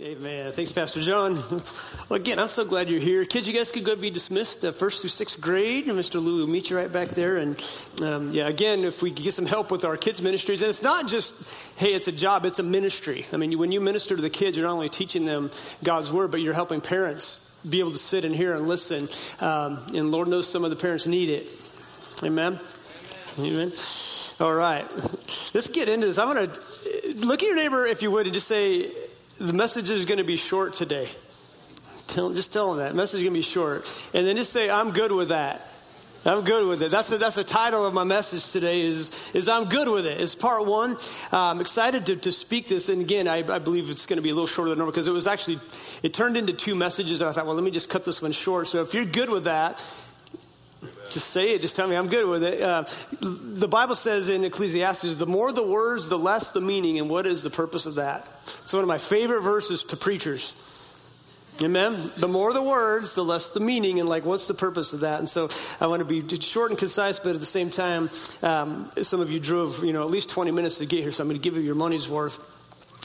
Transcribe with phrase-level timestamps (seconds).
[0.00, 0.52] Amen.
[0.52, 1.34] Thanks, Pastor John.
[2.08, 3.26] Well, again, I'm so glad you're here.
[3.26, 5.84] Kids, you guys could go be dismissed uh, first through sixth grade.
[5.84, 6.14] Mr.
[6.14, 7.36] Lou will meet you right back there.
[7.36, 7.62] And
[8.02, 10.82] um, yeah, again, if we could get some help with our kids' ministries, and it's
[10.82, 13.26] not just, hey, it's a job, it's a ministry.
[13.34, 15.50] I mean, when you minister to the kids, you're not only teaching them
[15.84, 19.08] God's word, but you're helping parents be able to sit in here and listen.
[19.46, 21.46] Um, and Lord knows some of the parents need it.
[22.22, 22.58] Amen.
[23.38, 23.52] Amen.
[23.52, 23.72] Amen.
[24.40, 24.86] All right.
[25.54, 26.18] Let's get into this.
[26.18, 28.90] I'm going to look at your neighbor, if you would, and just say,
[29.38, 31.08] the message is going to be short today.
[32.08, 32.90] Tell, just tell them that.
[32.90, 33.92] The message is going to be short.
[34.12, 35.66] And then just say, I'm good with that.
[36.24, 36.90] I'm good with it.
[36.92, 40.20] That's the, that's the title of my message today is, is I'm good with it.
[40.20, 40.96] It's part one.
[41.32, 42.88] Uh, I'm excited to, to speak this.
[42.88, 45.08] And again, I, I believe it's going to be a little shorter than normal because
[45.08, 45.58] it was actually,
[46.04, 47.20] it turned into two messages.
[47.20, 48.68] And I thought, well, let me just cut this one short.
[48.68, 49.84] So if you're good with that,
[51.12, 51.60] just say it.
[51.60, 52.62] Just tell me I'm good with it.
[52.62, 52.84] Uh,
[53.20, 56.98] the Bible says in Ecclesiastes, the more the words, the less the meaning.
[56.98, 58.26] And what is the purpose of that?
[58.42, 60.56] It's one of my favorite verses to preachers.
[61.62, 62.10] Amen.
[62.16, 65.18] The more the words, the less the meaning, and like, what's the purpose of that?
[65.18, 65.48] And so,
[65.80, 68.08] I want to be short and concise, but at the same time,
[68.42, 71.22] um, some of you drove, you know, at least 20 minutes to get here, so
[71.22, 72.61] I'm going to give you your money's worth.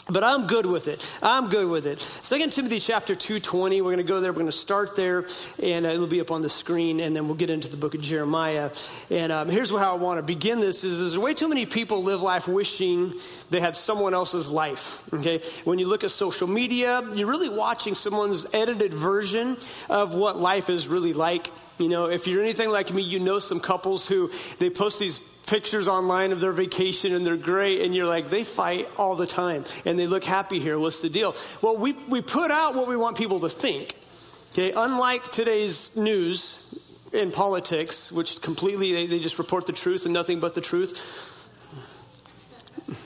[0.09, 1.05] But I'm good with it.
[1.21, 1.99] I'm good with it.
[1.99, 4.31] Second Timothy chapter 2.20, we're going to go there.
[4.31, 5.25] We're going to start there,
[5.61, 7.93] and uh, it'll be up on the screen, and then we'll get into the book
[7.93, 8.71] of Jeremiah.
[9.09, 12.03] And um, here's how I want to begin this is, there's way too many people
[12.03, 13.11] live life wishing
[13.49, 15.41] they had someone else's life, okay?
[15.65, 19.57] When you look at social media, you're really watching someone's edited version
[19.89, 21.47] of what life is really like.
[21.77, 25.19] You know, if you're anything like me, you know some couples who they post these
[25.47, 29.25] pictures online of their vacation and they're great and you're like they fight all the
[29.25, 30.77] time and they look happy here.
[30.77, 31.35] What's the deal?
[31.61, 33.97] Well we, we put out what we want people to think
[34.51, 34.73] okay?
[34.75, 36.77] Unlike today's news
[37.13, 41.36] in politics which completely they, they just report the truth and nothing but the truth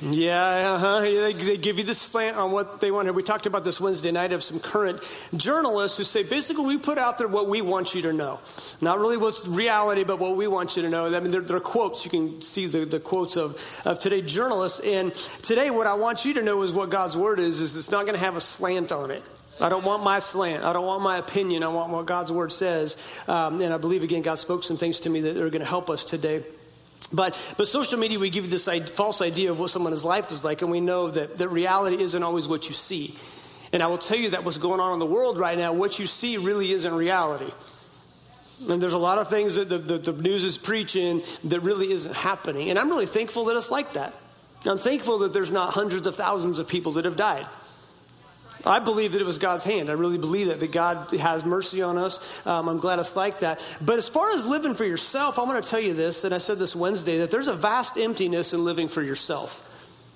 [0.02, 1.02] yeah, uh-huh.
[1.02, 3.12] they, they, give you the slant on what they want.
[3.16, 5.02] We talked about this Wednesday night of some current
[5.36, 8.40] journalists who say basically we put out there what we want you to know.
[8.80, 11.08] Not really what's reality, but what we want you to know.
[11.08, 12.06] I mean, they're, quotes.
[12.06, 14.82] You can see the, the quotes of, of today journalists.
[14.82, 17.92] And today, what I want you to know is what God's word is, is it's
[17.92, 19.24] not going to have a slant on it.
[19.60, 20.64] I don't want my slant.
[20.64, 21.64] I don't want my opinion.
[21.64, 22.98] I want what God's word says.
[23.28, 25.68] Um, and I believe, again, God spoke some things to me that are going to
[25.68, 26.44] help us today.
[27.14, 30.46] But, but social media, we give you this false idea of what someone's life is
[30.46, 33.16] like, and we know that, that reality isn't always what you see.
[33.74, 36.00] And I will tell you that what's going on in the world right now, what
[36.00, 37.52] you see really isn't reality.
[38.70, 41.92] And there's a lot of things that the, the, the news is preaching that really
[41.92, 42.70] isn't happening.
[42.70, 44.14] And I'm really thankful that it's like that.
[44.66, 47.48] I'm thankful that there's not hundreds of thousands of people that have died.
[48.66, 49.90] I believe that it was God's hand.
[49.90, 52.46] I really believe that, that God has mercy on us.
[52.46, 53.78] Um, I'm glad it's like that.
[53.82, 56.38] But as far as living for yourself, I want to tell you this, and I
[56.38, 59.68] said this Wednesday, that there's a vast emptiness in living for yourself.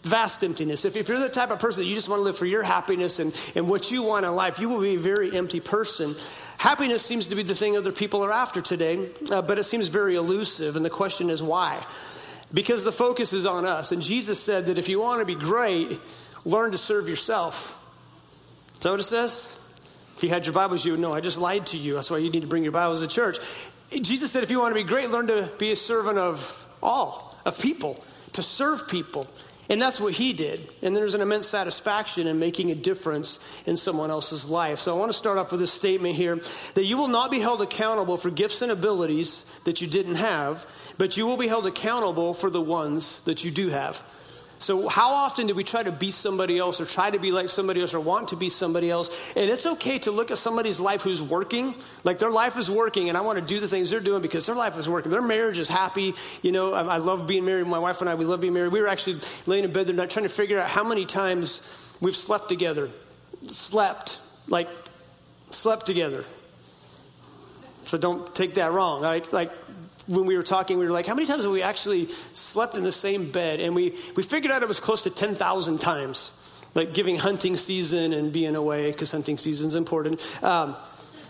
[0.04, 0.86] Vast emptiness.
[0.86, 2.62] If, if you're the type of person that you just want to live for your
[2.62, 6.16] happiness and, and what you want in life, you will be a very empty person.
[6.60, 9.88] Happiness seems to be the thing other people are after today, uh, but it seems
[9.88, 10.76] very elusive.
[10.76, 11.84] And the question is why?
[12.54, 13.92] Because the focus is on us.
[13.92, 16.00] And Jesus said that if you want to be great,
[16.46, 17.82] learn to serve yourself.
[18.82, 19.58] That what it says?
[20.16, 21.14] If you had your Bibles, you would know.
[21.14, 21.96] I just lied to you.
[21.96, 23.40] That's why you need to bring your Bibles to church.
[23.90, 27.36] Jesus said, if you want to be great, learn to be a servant of all,
[27.46, 28.04] of people,
[28.34, 29.28] to serve people.
[29.70, 30.70] And that's what he did.
[30.84, 34.80] And there's an immense satisfaction in making a difference in someone else's life.
[34.80, 36.36] So I want to start off with this statement here
[36.76, 40.68] that you will not be held accountable for gifts and abilities that you didn't have,
[40.98, 44.08] but you will be held accountable for the ones that you do have.
[44.58, 47.50] So, how often do we try to be somebody else or try to be like
[47.50, 49.36] somebody else or want to be somebody else?
[49.36, 53.10] And it's okay to look at somebody's life who's working, like their life is working,
[53.10, 55.12] and I want to do the things they're doing because their life is working.
[55.12, 56.14] Their marriage is happy.
[56.42, 57.68] You know, I, I love being married.
[57.68, 58.72] My wife and I, we love being married.
[58.72, 61.98] We were actually laying in bed the night trying to figure out how many times
[62.00, 62.90] we've slept together.
[63.48, 64.70] Slept, like,
[65.52, 66.24] slept together.
[67.84, 69.02] So, don't take that wrong.
[69.02, 69.32] Right?
[69.34, 69.52] Like,
[70.08, 72.84] when we were talking, we were like, how many times have we actually slept in
[72.84, 73.60] the same bed?
[73.60, 78.14] And we, we figured out it was close to 10,000 times, like giving hunting season
[78.14, 80.22] and being away, because hunting season's important.
[80.44, 80.76] Um,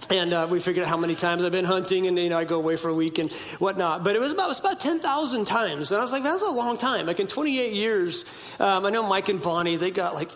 [0.10, 2.44] and uh, we figured out how many times I've been hunting, and you know I
[2.44, 4.04] go away for a week and whatnot.
[4.04, 6.78] But it was about about ten thousand times, and I was like, that's a long
[6.78, 7.08] time.
[7.08, 8.24] Like in 28 years,
[8.60, 9.78] um, I know Mike and Bonnie.
[9.78, 10.30] They got like,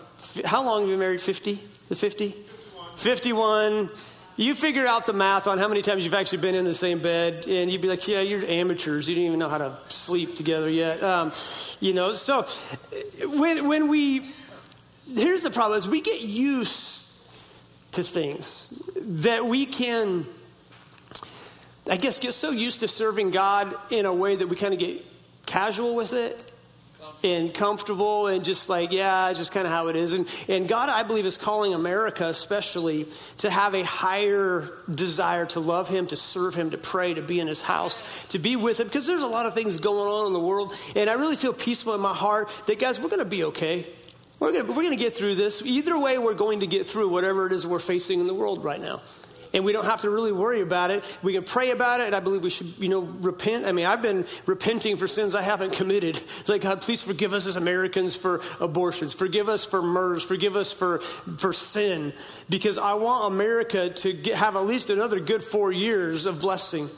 [0.44, 1.22] how long have you married?
[1.22, 1.60] 50?
[1.88, 2.30] The 50?
[2.96, 3.90] 51.
[3.90, 6.74] 51 you figure out the math on how many times you've actually been in the
[6.74, 9.10] same bed, and you'd be like, yeah, you're amateurs.
[9.10, 11.04] You don't even know how to sleep together yet.
[11.04, 11.34] Um,
[11.82, 12.44] you know, so
[13.38, 14.22] when, when we,
[15.14, 17.06] here's the problem is we get used
[17.92, 20.26] to things that we can,
[21.92, 24.80] I guess, get so used to serving God in a way that we kind of
[24.80, 25.06] get
[25.48, 26.49] casual with it.
[27.24, 30.14] And comfortable and just like, yeah, just kind of how it is.
[30.14, 33.08] And, and God, I believe, is calling America especially
[33.40, 37.40] to have a higher desire to love Him, to serve Him, to pray, to be
[37.40, 40.28] in His house, to be with Him, because there's a lot of things going on
[40.28, 40.74] in the world.
[40.96, 43.86] And I really feel peaceful in my heart that, guys, we're going to be okay.
[44.40, 45.62] We're going we're going to get through this.
[45.62, 48.64] Either way, we're going to get through whatever it is we're facing in the world
[48.64, 49.02] right now
[49.54, 51.20] and we don't have to really worry about it.
[51.24, 53.66] We can pray about it, and I believe we should, you know, repent.
[53.66, 56.18] I mean, I've been repenting for sins I haven't committed.
[56.18, 59.14] It's like, God, please forgive us as Americans for abortions.
[59.14, 60.24] Forgive us for murders.
[60.24, 62.14] Forgive us for, for sin.
[62.50, 66.90] Because I want America to get, have at least another good four years of blessing.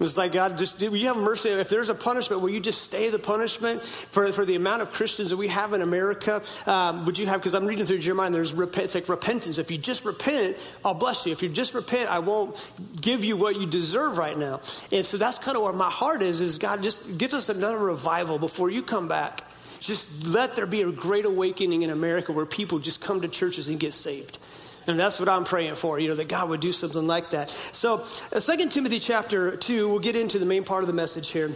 [0.00, 1.50] It's like, God, just will you have mercy?
[1.50, 4.92] If there's a punishment, will you just stay the punishment for, for the amount of
[4.92, 6.40] Christians that we have in America?
[6.66, 9.58] Um, would you have, because I'm reading through Jeremiah, there's it's like repentance.
[9.58, 11.32] If you just repent, I'll bless you.
[11.32, 14.60] If you just repent, I won't give you what you deserve right now.
[14.92, 17.78] And so that's kind of where my heart is, is God, just give us another
[17.78, 19.42] revival before you come back.
[19.80, 23.68] Just let there be a great awakening in America where people just come to churches
[23.68, 24.38] and get saved.
[24.86, 27.50] And that's what I'm praying for, you know, that God would do something like that.
[27.50, 31.30] So, uh, Second Timothy chapter 2, we'll get into the main part of the message
[31.30, 31.54] here.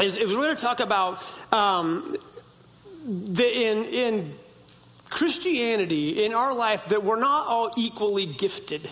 [0.00, 2.16] Is, is we're going to talk about um,
[3.06, 4.34] the, in, in
[5.08, 8.90] Christianity, in our life, that we're not all equally gifted.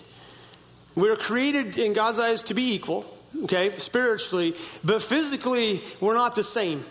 [0.95, 3.05] We're created in God's eyes to be equal,
[3.45, 6.85] okay, spiritually, but physically, we're not the same.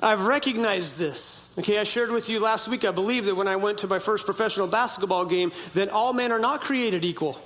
[0.00, 1.52] I've recognized this.
[1.58, 3.98] Okay, I shared with you last week, I believe that when I went to my
[3.98, 7.40] first professional basketball game, that all men are not created equal.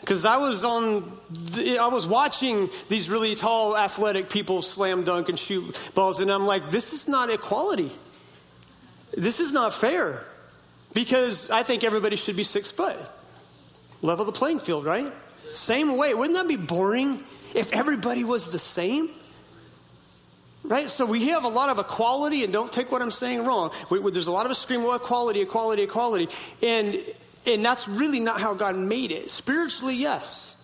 [0.00, 5.28] Because I was on, the, I was watching these really tall, athletic people slam dunk
[5.28, 7.90] and shoot balls, and I'm like, this is not equality.
[9.16, 10.24] This is not fair.
[10.92, 12.96] Because I think everybody should be six foot.
[14.02, 15.10] Level the playing field, right?
[15.52, 16.12] Same way.
[16.12, 17.22] Wouldn't that be boring
[17.54, 19.08] if everybody was the same?
[20.64, 20.88] Right?
[20.88, 23.72] So we have a lot of equality, and don't take what I'm saying wrong.
[23.90, 26.28] We, we, there's a lot of us screaming, well, equality, equality, equality.
[26.62, 27.00] And,
[27.46, 29.28] and that's really not how God made it.
[29.28, 30.56] Spiritually, yes.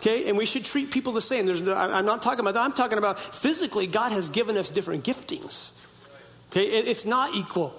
[0.00, 0.28] Okay?
[0.28, 1.46] And we should treat people the same.
[1.46, 2.64] There's no, I'm not talking about that.
[2.64, 5.72] I'm talking about physically, God has given us different giftings.
[6.50, 6.64] Okay?
[6.64, 7.72] It, it's not equal.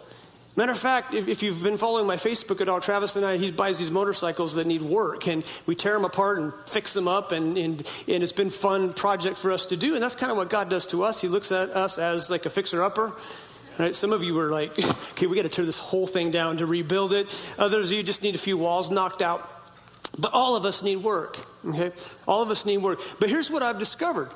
[0.58, 3.38] Matter of fact, if, if, you've been following my Facebook at all, Travis and I,
[3.38, 7.08] he buys these motorcycles that need work, and we tear them apart and fix them
[7.08, 9.94] up, and, and, and it's been fun project for us to do.
[9.94, 11.22] And that's kind of what God does to us.
[11.22, 13.14] He looks at us as like a fixer-upper.
[13.78, 13.94] Right?
[13.94, 14.72] Some of you were like,
[15.12, 17.28] okay, we got to tear this whole thing down to rebuild it.
[17.60, 19.48] Others of you just need a few walls knocked out.
[20.18, 21.38] But all of us need work.
[21.68, 21.92] Okay?
[22.28, 23.00] All of us need work.
[23.20, 24.32] But here's what I've discovered.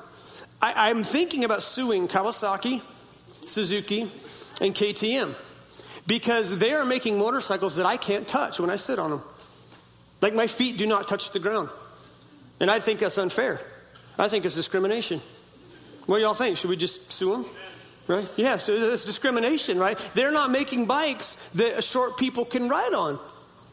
[0.60, 2.80] I, I'm thinking about suing Kawasaki,
[3.44, 4.02] Suzuki,
[4.60, 5.34] and KTM
[6.06, 9.22] because they are making motorcycles that I can't touch when I sit on them.
[10.20, 11.68] Like my feet do not touch the ground.
[12.60, 13.60] And I think that's unfair.
[14.18, 15.20] I think it's discrimination.
[16.06, 16.56] What do y'all think?
[16.56, 17.46] Should we just sue them?
[18.08, 18.28] Right?
[18.36, 19.98] Yeah, so it's discrimination, right?
[20.14, 23.18] They're not making bikes that short people can ride on.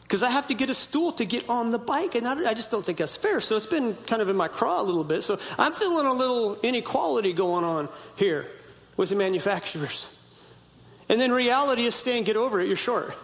[0.03, 2.53] Because I have to get a stool to get on the bike, and I, I
[2.55, 3.39] just don't think that's fair.
[3.41, 5.23] So it's been kind of in my craw a little bit.
[5.23, 8.49] So I'm feeling a little inequality going on here
[8.97, 10.15] with the manufacturers.
[11.09, 13.17] And then reality is stay and get over it, you're short.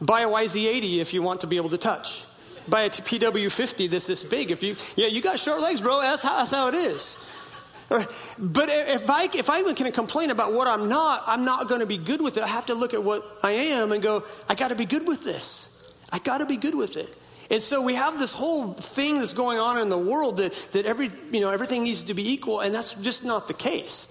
[0.00, 2.24] Buy a YZ80 if you want to be able to touch.
[2.68, 4.50] Buy a PW50 that's this big.
[4.50, 6.00] If you, yeah, you got short legs, bro.
[6.00, 7.16] That's how, that's how it is.
[7.88, 11.86] But if I, if I can complain about what I'm not, I'm not going to
[11.86, 12.42] be good with it.
[12.42, 15.08] I have to look at what I am and go, I got to be good
[15.08, 15.74] with this.
[16.12, 17.14] I got to be good with it.
[17.50, 20.84] And so we have this whole thing that's going on in the world that, that
[20.84, 24.08] every, you know, everything needs to be equal, and that's just not the case.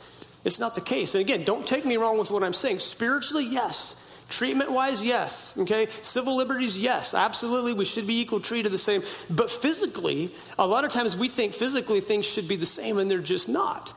[0.48, 1.14] It's not the case.
[1.14, 2.80] And again, don't take me wrong with what I'm saying.
[2.80, 3.98] Spiritually, yes.
[4.30, 5.54] Treatment wise, yes.
[5.58, 5.88] Okay.
[5.90, 7.14] Civil liberties, yes.
[7.14, 7.74] Absolutely.
[7.74, 9.04] We should be equal treated the same.
[9.30, 13.12] But physically, a lot of times we think physically things should be the same and
[13.12, 13.94] they're just not.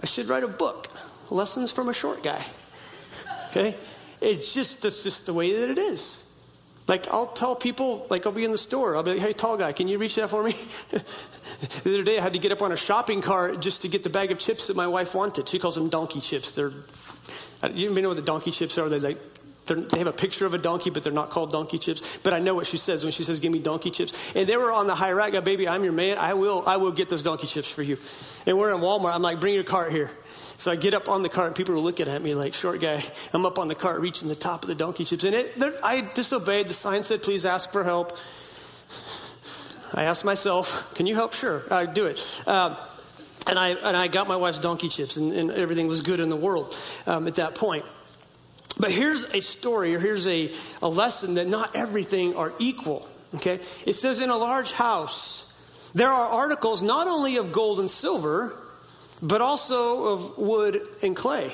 [0.00, 0.86] I should write a book
[1.28, 2.46] Lessons from a Short Guy.
[3.48, 3.76] Okay.
[4.20, 6.22] It's just, that's just the way that it is.
[6.86, 8.94] Like, I'll tell people, like, I'll be in the store.
[8.94, 10.54] I'll be like, hey, tall guy, can you reach that for me?
[11.84, 14.04] the other day, I had to get up on a shopping cart just to get
[14.04, 15.48] the bag of chips that my wife wanted.
[15.48, 16.54] She calls them donkey chips.
[16.54, 16.72] They're,
[17.72, 18.88] you may know what the donkey chips are?
[18.88, 19.18] They're like,
[19.66, 22.18] they're, they have a picture of a donkey, but they're not called donkey chips.
[22.18, 24.56] But I know what she says when she says, "Give me donkey chips." And they
[24.56, 25.34] were on the high rack.
[25.34, 26.16] I, Baby, I'm your man.
[26.16, 27.98] I will, I will get those donkey chips for you.
[28.46, 29.14] And we're in Walmart.
[29.14, 30.10] I'm like, "Bring your cart here."
[30.58, 32.80] So I get up on the cart, and people are looking at me like, short
[32.80, 33.00] guy.
[33.32, 35.22] I'm up on the cart, reaching the top of the donkey chips.
[35.22, 36.66] And it, I disobeyed.
[36.66, 38.18] The sign said, please ask for help.
[39.94, 41.32] I asked myself, can you help?
[41.32, 42.42] Sure, I do it.
[42.46, 42.76] Um,
[43.46, 46.28] and I, and I got my wife's donkey chips, and, and everything was good in
[46.28, 46.74] the world
[47.06, 47.84] um, at that point.
[48.78, 50.52] But here's a story, or here's a,
[50.82, 53.08] a lesson that not everything are equal.
[53.34, 53.54] Okay?
[53.86, 55.52] It says, in a large house,
[55.94, 58.56] there are articles not only of gold and silver,
[59.22, 61.52] but also of wood and clay.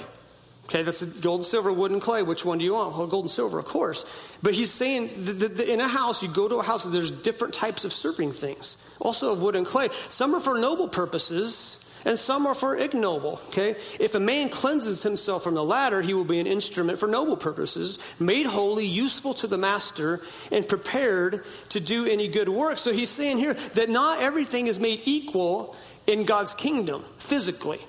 [0.66, 2.22] Okay, that's gold silver, wood and clay.
[2.22, 2.96] Which one do you want?
[2.96, 4.04] Well, gold and silver, of course.
[4.42, 7.84] But he's saying that in a house, you go to a house, there's different types
[7.84, 9.88] of serving things, also of wood and clay.
[9.90, 13.40] Some are for noble purposes, and some are for ignoble.
[13.48, 13.76] Okay?
[14.00, 17.36] If a man cleanses himself from the latter, he will be an instrument for noble
[17.36, 22.78] purposes, made holy, useful to the master, and prepared to do any good work.
[22.78, 27.80] So he's saying here that not everything is made equal in God's kingdom physically.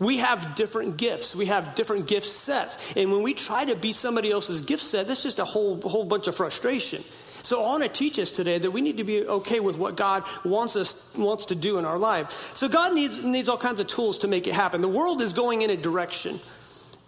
[0.00, 1.36] We have different gifts.
[1.36, 2.96] We have different gift sets.
[2.96, 6.04] And when we try to be somebody else's gift set, that's just a whole, whole
[6.04, 7.04] bunch of frustration.
[7.42, 9.96] So I want to teach us today that we need to be okay with what
[9.96, 12.30] God wants us wants to do in our life.
[12.54, 14.80] So God needs, needs all kinds of tools to make it happen.
[14.80, 16.40] The world is going in a direction.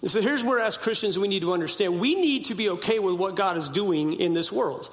[0.05, 3.15] So here's where as Christians we need to understand we need to be okay with
[3.15, 4.91] what God is doing in this world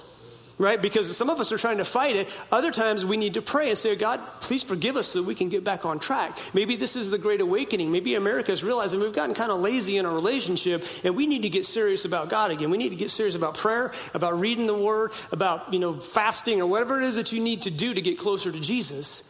[0.59, 0.79] right?
[0.79, 2.37] Because some of us are trying to fight it.
[2.51, 5.47] Other times we need to pray and say, God, please forgive us so we can
[5.47, 6.37] get back on track.
[6.53, 7.91] Maybe this is the great awakening.
[7.91, 11.43] Maybe America is realizing we've gotten kind of lazy in our relationship and we need
[11.43, 12.69] to get serious about God again.
[12.69, 16.61] We need to get serious about prayer, about reading the word, about, you know, fasting
[16.61, 19.23] or whatever it is that you need to do to get closer to Jesus.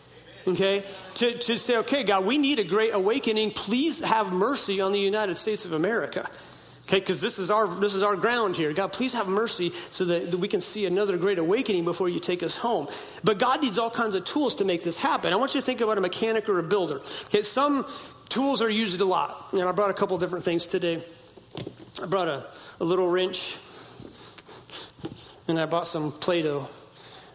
[0.48, 0.84] Okay?
[1.16, 3.52] To, to say, okay, God, we need a great awakening.
[3.52, 6.28] Please have mercy on the United States of America.
[6.90, 8.74] Okay, because this is our this is our ground here.
[8.74, 12.20] God, please have mercy so that, that we can see another great awakening before you
[12.20, 12.88] take us home.
[13.24, 15.32] But God needs all kinds of tools to make this happen.
[15.32, 16.96] I want you to think about a mechanic or a builder.
[17.26, 17.86] Okay, some
[18.28, 19.50] tools are used a lot.
[19.52, 21.04] And I brought a couple different things today.
[22.02, 22.48] I brought a,
[22.80, 23.60] a little wrench
[25.48, 26.68] and I bought some Play Doh.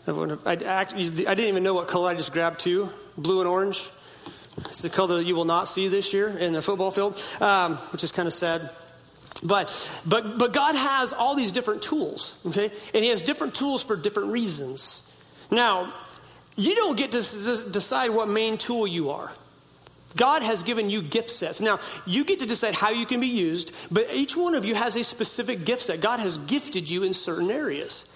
[0.08, 3.88] I, I, didn't even know what color I just grabbed two blue and orange.
[4.66, 7.76] It's the color that you will not see this year in the football field, um,
[7.92, 8.68] which is kind of sad.
[9.44, 12.70] But, but, but God has all these different tools, okay?
[12.94, 15.02] And He has different tools for different reasons.
[15.50, 15.92] Now,
[16.56, 17.18] you don't get to
[17.70, 19.32] decide what main tool you are.
[20.16, 21.60] God has given you gift sets.
[21.60, 24.74] Now, you get to decide how you can be used, but each one of you
[24.76, 26.00] has a specific gift set.
[26.00, 28.06] God has gifted you in certain areas.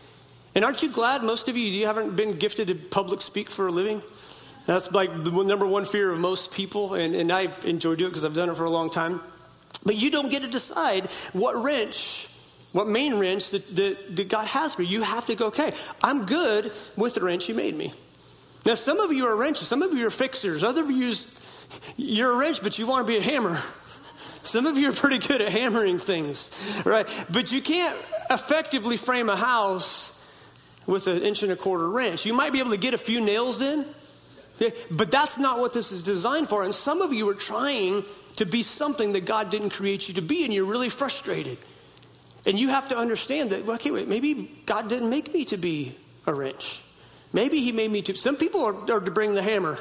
[0.55, 3.67] And aren't you glad most of you, you haven't been gifted to public speak for
[3.67, 4.03] a living?
[4.65, 8.11] That's like the number one fear of most people, and, and I enjoy doing it
[8.11, 9.21] because I've done it for a long time.
[9.85, 12.29] But you don't get to decide what wrench,
[12.73, 14.99] what main wrench that, that, that God has for you.
[14.99, 17.93] You have to go, okay, I'm good with the wrench you made me.
[18.67, 21.13] Now, some of you are wrenches, some of you are fixers, other of you,
[21.97, 23.57] you're a wrench, but you want to be a hammer.
[24.43, 27.07] Some of you are pretty good at hammering things, right?
[27.31, 27.97] But you can't
[28.31, 30.15] effectively frame a house
[30.87, 32.25] with an inch and a quarter wrench.
[32.25, 33.85] You might be able to get a few nails in,
[34.91, 36.65] but that's not what this is designed for.
[36.65, 38.05] And some of you are trying
[38.39, 41.59] to be something that God didn't create you to be, and you're really frustrated.
[42.47, 45.97] And you have to understand that, okay, wait, maybe God didn't make me to be
[46.27, 46.81] a wrench.
[47.33, 48.17] Maybe He made me to.
[48.17, 49.77] Some people are, are to bring the hammer,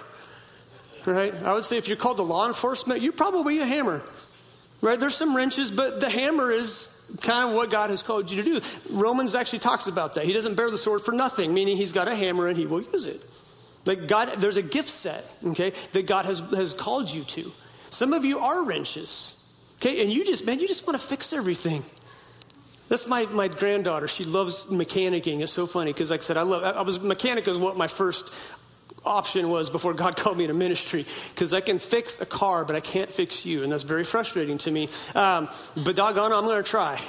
[1.06, 1.34] right?
[1.44, 4.04] I would say if you're called to law enforcement, you're probably a hammer,
[4.82, 5.00] right?
[5.00, 6.90] There's some wrenches, but the hammer is
[7.22, 8.68] kind of what God has called you to do.
[8.90, 10.26] Romans actually talks about that.
[10.26, 12.82] He doesn't bear the sword for nothing, meaning he's got a hammer and he will
[12.82, 13.24] use it.
[13.86, 17.52] Like God, there's a gift set, okay, that God has, has called you to.
[17.90, 19.34] Some of you are wrenches.
[19.78, 21.84] Okay, and you just, man, you just want to fix everything.
[22.90, 24.08] That's my, my granddaughter.
[24.08, 25.42] She loves mechanicking.
[25.42, 26.64] It's so funny because, like I said, I love.
[26.64, 28.34] I was mechanic was what my first
[29.06, 32.76] option was before God called me into ministry because I can fix a car, but
[32.76, 34.90] I can't fix you, and that's very frustrating to me.
[35.16, 37.00] Um, but doggone, I'm going to try.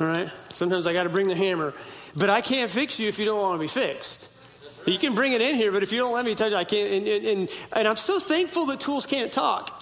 [0.00, 0.30] All right.
[0.52, 1.74] Sometimes I got to bring the hammer,
[2.16, 4.30] but I can't fix you if you don't want to be fixed.
[4.86, 6.64] You can bring it in here, but if you don't let me touch it, I
[6.64, 6.92] can't.
[6.92, 9.75] And, and, and, and I'm so thankful that tools can't talk.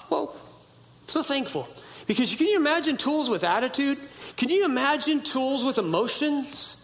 [1.07, 1.69] So thankful.
[2.07, 3.99] Because can you imagine tools with attitude?
[4.37, 6.81] Can you imagine tools with emotions?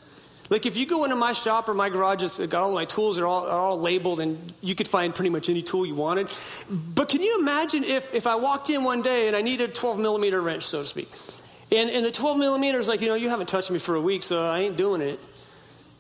[0.50, 3.18] Like if you go into my shop or my garage, it's got all my tools
[3.18, 6.28] are all, are all labeled, and you could find pretty much any tool you wanted.
[6.68, 9.72] But can you imagine if, if I walked in one day and I needed a
[9.72, 11.08] 12 millimeter wrench, so to speak,
[11.70, 14.00] and, and the 12 millimeter is like, you know, you haven't touched me for a
[14.00, 15.20] week, so I ain't doing it.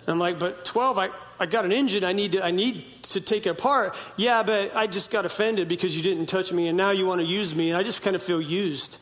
[0.08, 1.10] I'm like, but 12, I,
[1.40, 3.96] I got an engine, I need, to, I need to take it apart.
[4.16, 7.20] Yeah, but I just got offended because you didn't touch me and now you want
[7.20, 8.98] to use me, and I just kind of feel used.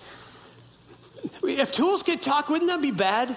[1.42, 3.36] If tools could talk, wouldn't that be bad?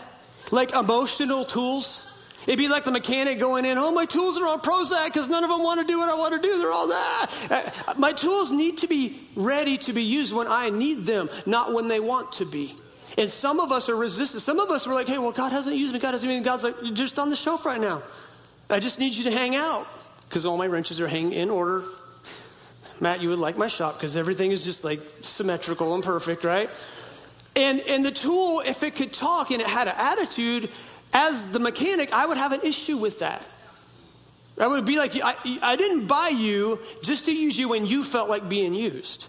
[0.52, 2.08] Like emotional tools?
[2.44, 5.44] It'd be like the mechanic going in, oh, my tools are on Prozac because none
[5.44, 6.58] of them want to do what I want to do.
[6.58, 7.74] They're all that.
[7.88, 11.74] Uh, my tools need to be ready to be used when I need them, not
[11.74, 12.74] when they want to be.
[13.18, 14.42] And some of us are resistant.
[14.42, 16.00] Some of us were like, hey, well, God hasn't used me.
[16.00, 16.46] God hasn't used me.
[16.46, 18.02] God's like, you're just on the shelf right now.
[18.72, 19.88] I just need you to hang out
[20.28, 21.84] because all my wrenches are hanging in order.
[23.00, 26.70] Matt, you would like my shop because everything is just like symmetrical and perfect, right?
[27.56, 30.70] And, and the tool, if it could talk and it had an attitude,
[31.14, 33.50] as the mechanic, I would have an issue with that.
[34.58, 38.04] I would be like, I, I didn't buy you just to use you when you
[38.04, 39.28] felt like being used.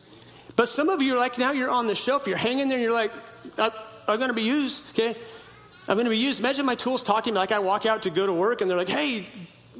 [0.55, 2.85] But some of you are like, now you're on the shelf, you're hanging there, and
[2.85, 3.13] you're like,
[3.59, 3.73] uh, I'm,
[4.07, 5.19] I'm going to be used, okay?
[5.89, 6.41] I'm going to be used.
[6.41, 8.89] Imagine my tools talking like I walk out to go to work, and they're like,
[8.89, 9.27] hey,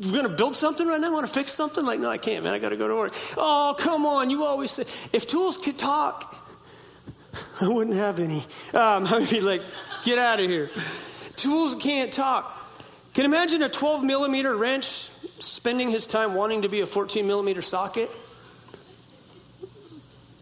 [0.05, 1.13] we're going to build something right now?
[1.13, 1.85] Want to fix something?
[1.85, 2.55] Like, no, I can't, man.
[2.55, 3.13] I got to go to work.
[3.37, 4.31] Oh, come on.
[4.31, 4.83] You always say,
[5.13, 6.35] if tools could talk,
[7.61, 8.39] I wouldn't have any.
[8.75, 9.63] Um, I would be like,
[10.03, 10.71] get out of here.
[11.37, 12.59] Tools can't talk.
[13.15, 17.63] Can imagine a 12 millimeter wrench spending his time wanting to be a 14 millimeter
[17.63, 18.11] socket?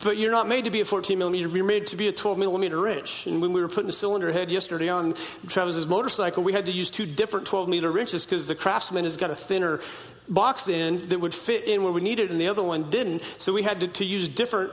[0.02, 2.38] But you're not made to be a 14 millimeter, you're made to be a 12
[2.38, 3.26] millimeter wrench.
[3.26, 5.14] And when we were putting the cylinder head yesterday on
[5.46, 9.18] Travis's motorcycle, we had to use two different 12 millimeter wrenches because the Craftsman has
[9.18, 9.80] got a thinner
[10.28, 13.20] box end that would fit in where we needed and the other one didn't.
[13.20, 14.72] So we had to, to use different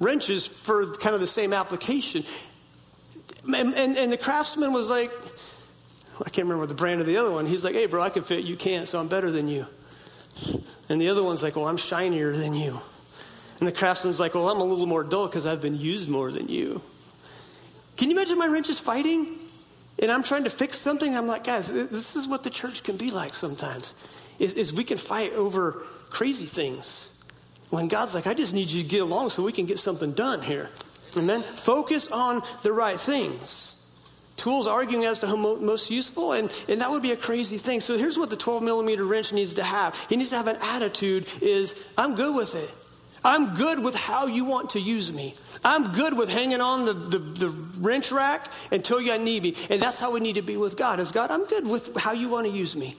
[0.00, 2.24] wrenches for kind of the same application.
[3.44, 5.10] And, and, and the Craftsman was like,
[6.20, 7.44] I can't remember the brand of the other one.
[7.44, 9.66] He's like, hey, bro, I can fit, you can't, so I'm better than you.
[10.88, 12.80] And the other one's like, well, I'm shinier than you.
[13.58, 16.30] And the craftsman's like, well, I'm a little more dull because I've been used more
[16.30, 16.82] than you.
[17.96, 19.38] Can you imagine my wrenches fighting?
[20.00, 21.14] And I'm trying to fix something.
[21.14, 23.94] I'm like, guys, this is what the church can be like sometimes.
[24.38, 27.12] Is, is we can fight over crazy things.
[27.70, 30.12] When God's like, I just need you to get along so we can get something
[30.12, 30.70] done here.
[31.16, 31.42] Amen.
[31.42, 33.80] Focus on the right things.
[34.36, 37.80] Tools arguing as to who most useful, and, and that would be a crazy thing.
[37.80, 40.06] So here's what the 12 millimeter wrench needs to have.
[40.08, 42.74] He needs to have an attitude is, I'm good with it.
[43.24, 45.34] I'm good with how you want to use me.
[45.64, 47.48] I'm good with hanging on the, the, the,
[47.80, 49.54] wrench rack until you need me.
[49.70, 51.00] And that's how we need to be with God.
[51.00, 52.94] Is God, I'm good with how you want to use me.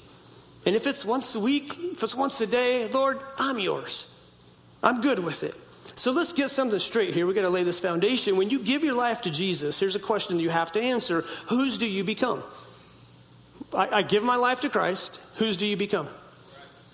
[0.65, 4.07] And if it's once a week, if it's once a day, Lord, I'm yours.
[4.81, 5.55] I'm good with it.
[5.97, 7.27] So let's get something straight here.
[7.27, 8.35] We've got to lay this foundation.
[8.35, 11.77] When you give your life to Jesus, here's a question you have to answer Whose
[11.77, 12.43] do you become?
[13.73, 15.21] I, I give my life to Christ.
[15.35, 16.07] Whose do you become?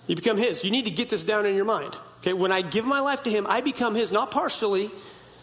[0.07, 0.63] You become His.
[0.63, 1.97] You need to get this down in your mind.
[2.21, 4.91] Okay, when I give my life to Him, I become His, not partially,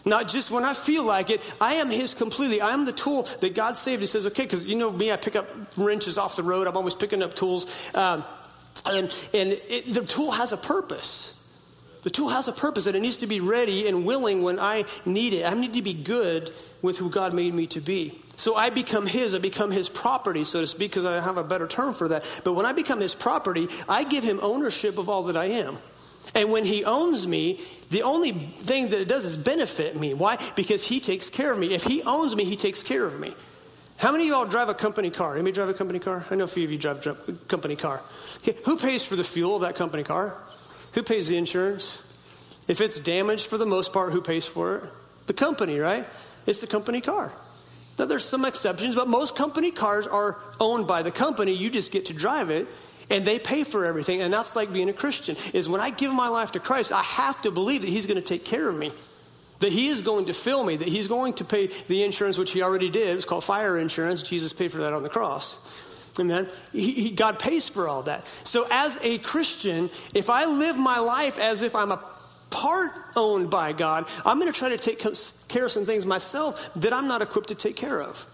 [0.05, 1.53] not just when I feel like it.
[1.59, 2.61] I am His completely.
[2.61, 3.99] I am the tool that God saved.
[3.99, 6.67] He says, okay, because you know me, I pick up wrenches off the road.
[6.67, 7.95] I'm always picking up tools.
[7.95, 8.23] Um,
[8.85, 11.35] and and it, the tool has a purpose.
[12.03, 14.85] The tool has a purpose and it needs to be ready and willing when I
[15.05, 15.45] need it.
[15.45, 18.17] I need to be good with who God made me to be.
[18.37, 21.43] So I become His, I become His property, so to speak, because I have a
[21.43, 22.41] better term for that.
[22.45, 25.77] But when I become His property, I give Him ownership of all that I am.
[26.35, 30.13] And when he owns me, the only thing that it does is benefit me.
[30.13, 30.37] Why?
[30.55, 31.73] Because he takes care of me.
[31.73, 33.33] If he owns me, he takes care of me.
[33.97, 35.33] How many of y'all drive a company car?
[35.33, 36.25] Anybody drive a company car?
[36.29, 38.01] I know a few of you drive a company car.
[38.37, 40.41] Okay, who pays for the fuel of that company car?
[40.93, 42.01] Who pays the insurance?
[42.67, 44.83] If it's damaged for the most part, who pays for it?
[45.25, 46.07] The company, right?
[46.45, 47.33] It's the company car.
[47.97, 51.53] Now, there's some exceptions, but most company cars are owned by the company.
[51.53, 52.67] You just get to drive it
[53.09, 54.21] and they pay for everything.
[54.21, 55.35] And that's like being a Christian.
[55.53, 58.21] Is when I give my life to Christ, I have to believe that He's going
[58.21, 58.91] to take care of me.
[59.59, 62.53] That he is going to fill me, that he's going to pay the insurance, which
[62.53, 63.17] he already did.
[63.17, 64.23] It's called fire insurance.
[64.23, 65.85] Jesus paid for that on the cross.
[66.17, 66.47] Amen.
[66.71, 68.25] He, he, God pays for all that.
[68.45, 72.01] So, as a Christian, if I live my life as if I'm a
[72.49, 76.71] part owned by God, I'm going to try to take care of some things myself
[76.75, 78.25] that I'm not equipped to take care of.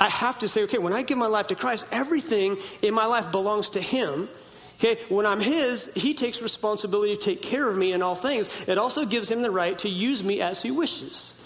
[0.00, 3.06] I have to say, okay, when I give my life to Christ, everything in my
[3.06, 4.28] life belongs to Him.
[4.74, 8.66] Okay, when I'm His, He takes responsibility to take care of me in all things.
[8.68, 11.38] It also gives Him the right to use me as He wishes.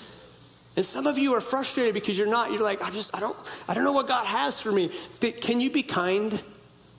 [0.76, 2.52] And some of you are frustrated because you're not.
[2.52, 3.36] You're like, I just, I don't,
[3.68, 4.90] I don't know what God has for me.
[5.20, 6.42] Can you be kind?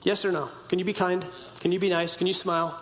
[0.02, 0.50] Yes or no?
[0.68, 1.24] Can you be kind?
[1.60, 2.16] Can you be nice?
[2.16, 2.80] Can you smile?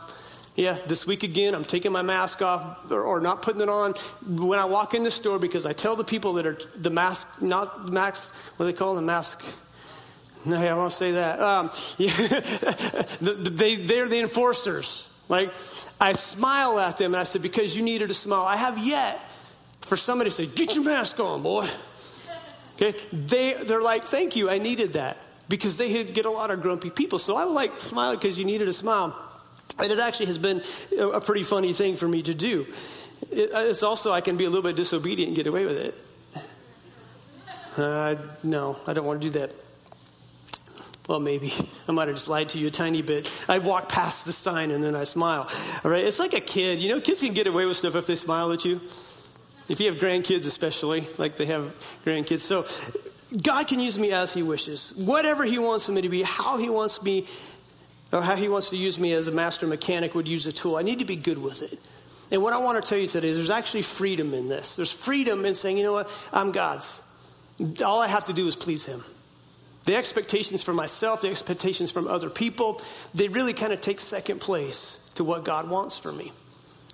[0.57, 3.93] Yeah, this week again, I'm taking my mask off or, or, not putting it on
[4.27, 7.43] when I walk in the store because I tell the people that are the mask,
[7.43, 9.45] not mask, what do they call the mask?
[10.47, 11.41] No, I won't say that.
[11.41, 12.11] Um, yeah,
[13.21, 15.11] the, the, they, they're the enforcers.
[15.29, 15.53] Like,
[16.01, 18.45] I smile at them and I said, because you needed a smile.
[18.45, 19.23] I have yet
[19.83, 21.69] for somebody to say, get your mask on, boy.
[22.77, 25.19] Okay, they, they're like, thank you, I needed that
[25.51, 27.19] because they get a lot of grumpy people.
[27.19, 29.15] So I like smile because you needed a smile.
[29.79, 30.63] And it actually has been
[30.99, 32.67] a pretty funny thing for me to do.
[33.31, 35.95] It's also, I can be a little bit disobedient and get away with it.
[37.77, 39.53] Uh, no, I don't want to do that.
[41.09, 41.53] Well, maybe.
[41.89, 43.31] I might have just lied to you a tiny bit.
[43.49, 45.49] I walk past the sign and then I smile.
[45.85, 46.05] All right?
[46.05, 46.79] It's like a kid.
[46.79, 48.81] You know, kids can get away with stuff if they smile at you.
[49.69, 52.41] If you have grandkids, especially, like they have grandkids.
[52.41, 52.67] So,
[53.43, 54.95] God can use me as He wishes.
[54.97, 57.27] Whatever He wants me to be, how He wants me
[58.13, 60.77] or how he wants to use me as a master mechanic would use a tool.
[60.77, 61.79] I need to be good with it.
[62.31, 64.77] And what I want to tell you today is there's actually freedom in this.
[64.77, 67.03] There's freedom in saying, you know what, I'm God's.
[67.85, 69.03] All I have to do is please him.
[69.85, 72.83] The expectations for myself, the expectations from other people,
[73.15, 76.33] they really kind of take second place to what God wants for me.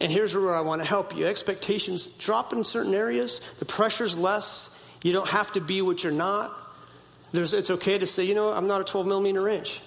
[0.02, 1.26] And here's where I want to help you.
[1.26, 4.78] Expectations drop in certain areas, the pressure's less.
[5.02, 6.52] You don't have to be what you're not.
[7.32, 9.80] There's, it's okay to say, you know, I'm not a 12 millimeter wrench.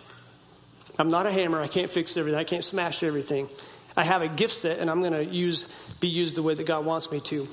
[0.97, 1.61] I'm not a hammer.
[1.61, 2.39] I can't fix everything.
[2.39, 3.49] I can't smash everything.
[3.97, 5.67] I have a gift set, and I'm going to use
[5.99, 7.47] be used the way that God wants me to.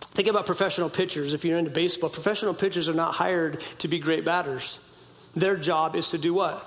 [0.00, 1.34] Think about professional pitchers.
[1.34, 4.80] If you're into baseball, professional pitchers are not hired to be great batters.
[5.34, 6.64] Their job is to do what?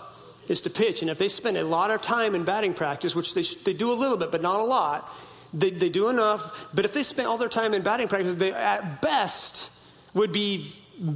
[0.48, 1.02] Is to pitch.
[1.02, 3.92] And if they spend a lot of time in batting practice, which they, they do
[3.92, 5.12] a little bit, but not a lot,
[5.52, 6.68] they, they do enough.
[6.74, 9.72] But if they spend all their time in batting practice, they at best
[10.14, 10.72] would be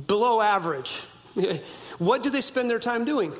[0.07, 1.05] below average.
[1.99, 3.35] what do they spend their time doing?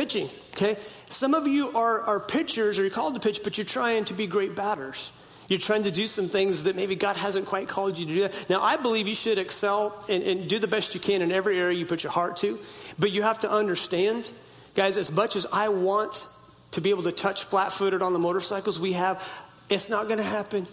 [0.00, 0.76] Pitching, okay?
[1.04, 4.14] Some of you are, are pitchers, or you're called to pitch, but you're trying to
[4.14, 5.12] be great batters.
[5.46, 8.20] You're trying to do some things that maybe God hasn't quite called you to do.
[8.22, 8.46] That.
[8.48, 11.58] Now, I believe you should excel and, and do the best you can in every
[11.58, 12.58] area you put your heart to,
[12.98, 14.32] but you have to understand,
[14.74, 16.26] guys, as much as I want
[16.70, 19.22] to be able to touch flat footed on the motorcycles we have,
[19.68, 20.66] it's not going to happen.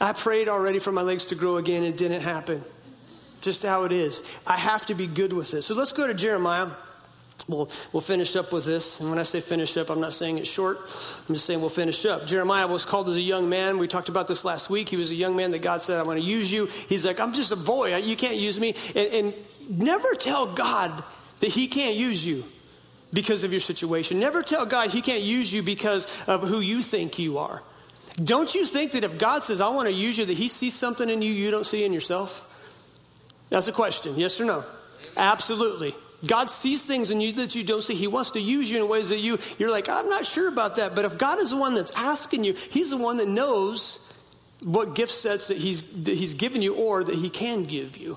[0.00, 2.62] I prayed already for my legs to grow again, it didn't happen.
[3.40, 4.22] Just how it is.
[4.46, 5.62] I have to be good with it.
[5.62, 6.68] So let's go to Jeremiah
[7.46, 9.00] We'll, we'll finish up with this.
[9.00, 10.78] And when I say finish up, I'm not saying it's short.
[11.28, 12.26] I'm just saying we'll finish up.
[12.26, 13.76] Jeremiah was called as a young man.
[13.76, 14.88] We talked about this last week.
[14.88, 16.66] He was a young man that God said, I'm going to use you.
[16.88, 17.94] He's like, I'm just a boy.
[17.96, 18.74] You can't use me.
[18.94, 21.04] And, and never tell God
[21.40, 22.44] that he can't use you
[23.12, 24.18] because of your situation.
[24.18, 27.62] Never tell God he can't use you because of who you think you are.
[28.16, 30.74] Don't you think that if God says, I want to use you, that he sees
[30.74, 32.50] something in you you don't see in yourself?
[33.50, 34.16] That's a question.
[34.16, 34.64] Yes or no?
[35.16, 35.94] Absolutely.
[36.26, 37.94] God sees things in you that you don't see.
[37.94, 40.76] He wants to use you in ways that you, you're like, I'm not sure about
[40.76, 40.94] that.
[40.94, 44.00] But if God is the one that's asking you, He's the one that knows
[44.64, 48.16] what gift sets that he's, that he's given you or that He can give you.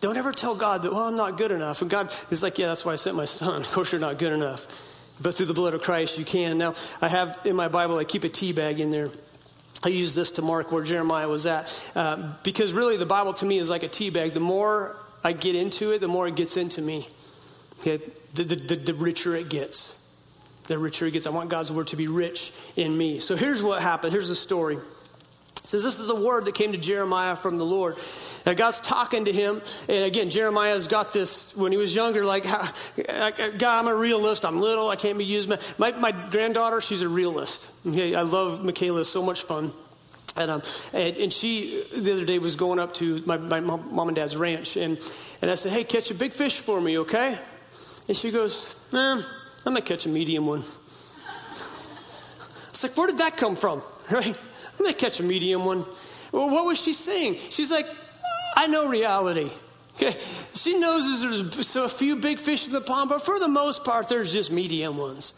[0.00, 1.82] Don't ever tell God that, well, I'm not good enough.
[1.82, 3.60] And God is like, yeah, that's why I sent my son.
[3.62, 4.96] Of course, you're not good enough.
[5.20, 6.56] But through the blood of Christ, you can.
[6.56, 9.10] Now, I have in my Bible, I keep a tea bag in there.
[9.84, 11.90] I use this to mark where Jeremiah was at.
[11.94, 14.32] Uh, because really, the Bible to me is like a tea bag.
[14.32, 17.06] The more I get into it, the more it gets into me.
[17.80, 17.96] Okay,
[18.34, 19.96] the, the, the, richer it gets.
[20.64, 21.26] The richer it gets.
[21.26, 23.20] I want God's word to be rich in me.
[23.20, 24.12] So here's what happened.
[24.12, 24.76] Here's the story.
[24.76, 24.82] It
[25.56, 27.96] says this is the word that came to Jeremiah from the Lord.
[28.44, 32.22] Now God's talking to him, and again, Jeremiah's got this when he was younger.
[32.22, 34.44] Like, God, I'm a realist.
[34.44, 34.90] I'm little.
[34.90, 35.48] I can't be used.
[35.78, 37.70] My, my granddaughter, she's a realist.
[37.86, 39.06] Okay, I love Michaela.
[39.06, 39.72] So much fun.
[40.36, 40.62] And, um,
[40.92, 44.36] and, and, she, the other day, was going up to my, my mom and dad's
[44.36, 44.76] ranch.
[44.76, 44.98] And,
[45.42, 47.38] and I said, Hey, catch a big fish for me, okay?
[48.10, 49.22] And she goes, eh, I'm
[49.62, 50.64] going to catch a medium one.
[52.70, 53.84] It's like, where did that come from?
[54.10, 54.26] Right?
[54.26, 55.84] I'm going to catch a medium one.
[56.32, 57.36] Well, what was she saying?
[57.50, 57.86] She's like,
[58.56, 59.48] I know reality.
[59.94, 60.16] Okay.
[60.54, 64.08] She knows there's a few big fish in the pond, but for the most part,
[64.08, 65.32] there's just medium ones.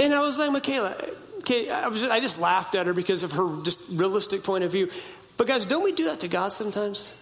[0.00, 0.96] And I was like, Michaela,
[1.38, 4.72] okay, I, was I just laughed at her because of her just realistic point of
[4.72, 4.90] view.
[5.38, 7.16] But guys, don't we do that to God sometimes?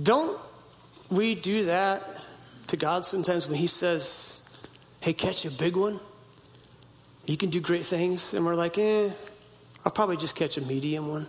[0.00, 0.40] Don't
[1.10, 2.19] we do that
[2.70, 4.42] to God sometimes when He says,
[5.00, 6.00] Hey, catch a big one.
[7.26, 8.34] You can do great things.
[8.34, 9.10] And we're like, Eh,
[9.84, 11.28] I'll probably just catch a medium one.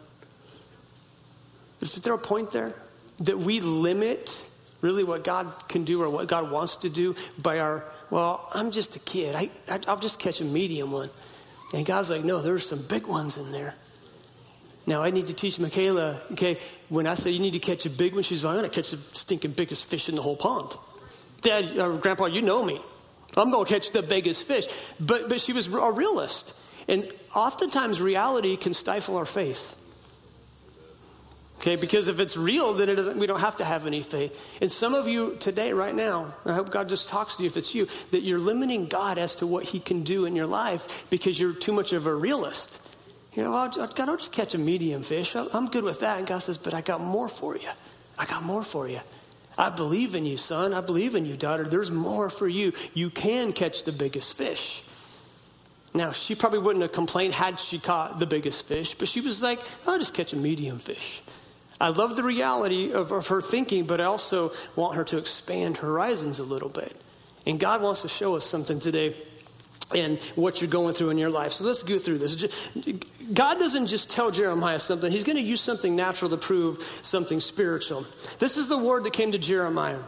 [1.81, 2.73] Is there a point there
[3.19, 4.49] that we limit
[4.81, 8.71] really what God can do or what God wants to do by our, well, I'm
[8.71, 9.35] just a kid.
[9.35, 11.09] I, I, will just catch a medium one.
[11.73, 13.75] And God's like, no, there's some big ones in there.
[14.87, 16.57] Now, I need to teach Michaela, okay,
[16.89, 18.75] when I say you need to catch a big one, she's like, I'm going to
[18.75, 20.75] catch the stinking biggest fish in the whole pond.
[21.41, 22.79] Dad, uh, Grandpa, you know me.
[23.37, 24.67] I'm going to catch the biggest fish.
[24.99, 26.55] But, but she was a realist.
[26.87, 29.77] And oftentimes, reality can stifle our faith.
[31.59, 34.57] Okay, because if it's real, then it doesn't, we don't have to have any faith.
[34.61, 37.55] And some of you today, right now, I hope God just talks to you if
[37.55, 41.07] it's you, that you're limiting God as to what He can do in your life
[41.11, 42.97] because you're too much of a realist.
[43.33, 45.35] You know, God, I'll just catch a medium fish.
[45.35, 46.17] I'm good with that.
[46.17, 47.69] And God says, but I got more for you.
[48.17, 48.99] I got more for you.
[49.57, 50.73] I believe in you, son.
[50.73, 51.63] I believe in you, daughter.
[51.63, 52.73] There's more for you.
[52.93, 54.83] You can catch the biggest fish.
[55.93, 59.43] Now, she probably wouldn't have complained had she caught the biggest fish, but she was
[59.43, 61.21] like, I'll just catch a medium fish.
[61.81, 65.77] I love the reality of, of her thinking, but I also want her to expand
[65.77, 66.95] horizons a little bit.
[67.45, 69.15] And God wants to show us something today
[69.95, 71.53] and what you're going through in your life.
[71.53, 72.71] So let's go through this.
[73.33, 77.39] God doesn't just tell Jeremiah something, He's going to use something natural to prove something
[77.39, 78.05] spiritual.
[78.39, 79.99] This is the word that came to Jeremiah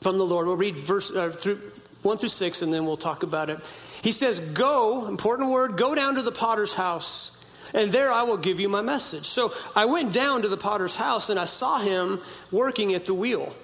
[0.00, 0.46] from the Lord.
[0.46, 1.60] We'll read verse uh, through
[2.02, 3.58] 1 through 6 and then we'll talk about it.
[4.02, 7.38] He says, Go, important word, go down to the potter's house.
[7.74, 9.26] And there I will give you my message.
[9.26, 12.20] So I went down to the potter's house and I saw him
[12.50, 13.54] working at the wheel.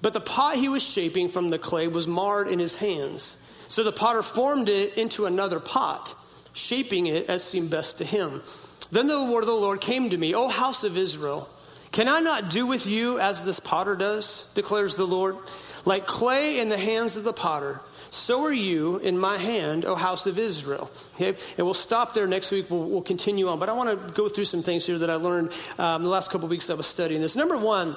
[0.00, 3.36] But the pot he was shaping from the clay was marred in his hands.
[3.68, 6.14] So the potter formed it into another pot,
[6.52, 8.42] shaping it as seemed best to him.
[8.90, 11.48] Then the word of the Lord came to me, O house of Israel,
[11.92, 15.36] can I not do with you as this potter does, declares the Lord?
[15.84, 19.94] Like clay in the hands of the potter, so are you in my hand, O
[19.94, 20.90] house of Israel.
[21.14, 21.38] Okay?
[21.56, 22.70] And we'll stop there next week.
[22.70, 23.58] We'll, we'll continue on.
[23.58, 26.30] But I want to go through some things here that I learned um, the last
[26.30, 27.36] couple of weeks I was studying this.
[27.36, 27.96] Number one,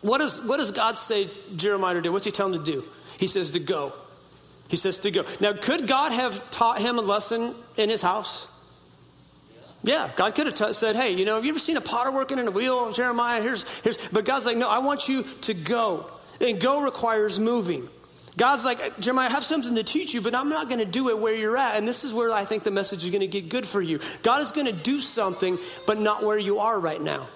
[0.00, 2.12] what, is, what does God say Jeremiah to do?
[2.12, 2.88] What's he telling him to do?
[3.18, 3.92] He says to go.
[4.68, 5.24] He says to go.
[5.40, 8.48] Now, could God have taught him a lesson in his house?
[9.82, 12.10] Yeah, God could have t- said, "Hey, you know, have you ever seen a potter
[12.10, 13.42] working in a wheel, Jeremiah?
[13.42, 16.06] Here's, here's." But God's like, "No, I want you to go,
[16.40, 17.88] and go requires moving."
[18.36, 21.08] God's like, Jeremiah, I have something to teach you, but I'm not going to do
[21.08, 21.76] it where you're at.
[21.76, 24.00] And this is where I think the message is going to get good for you.
[24.22, 27.28] God is going to do something, but not where you are right now.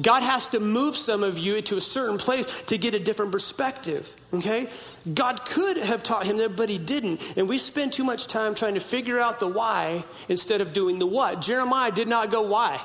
[0.00, 3.32] God has to move some of you to a certain place to get a different
[3.32, 4.68] perspective, okay?
[5.12, 7.36] God could have taught him that, but he didn't.
[7.36, 10.98] And we spend too much time trying to figure out the why instead of doing
[10.98, 11.40] the what.
[11.40, 12.80] Jeremiah did not go why.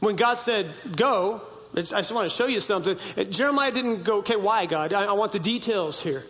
[0.00, 1.42] When God said, go,
[1.76, 2.96] I just want to show you something.
[3.30, 4.92] Jeremiah didn't go, okay, why, God?
[4.92, 6.24] I, I want the details here.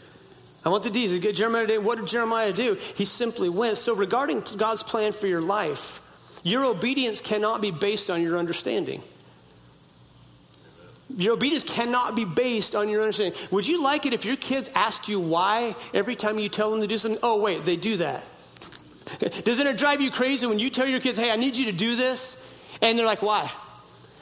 [0.64, 1.36] I want the details.
[1.36, 2.78] Jeremiah did, what did Jeremiah do?
[2.96, 3.76] He simply went.
[3.76, 6.00] So, regarding God's plan for your life,
[6.42, 9.02] your obedience cannot be based on your understanding.
[11.16, 13.38] Your obedience cannot be based on your understanding.
[13.50, 16.80] Would you like it if your kids asked you why every time you tell them
[16.80, 17.20] to do something?
[17.22, 18.26] Oh, wait, they do that.
[19.44, 21.72] Doesn't it drive you crazy when you tell your kids, hey, I need you to
[21.72, 22.40] do this?
[22.82, 23.50] And they're like, why?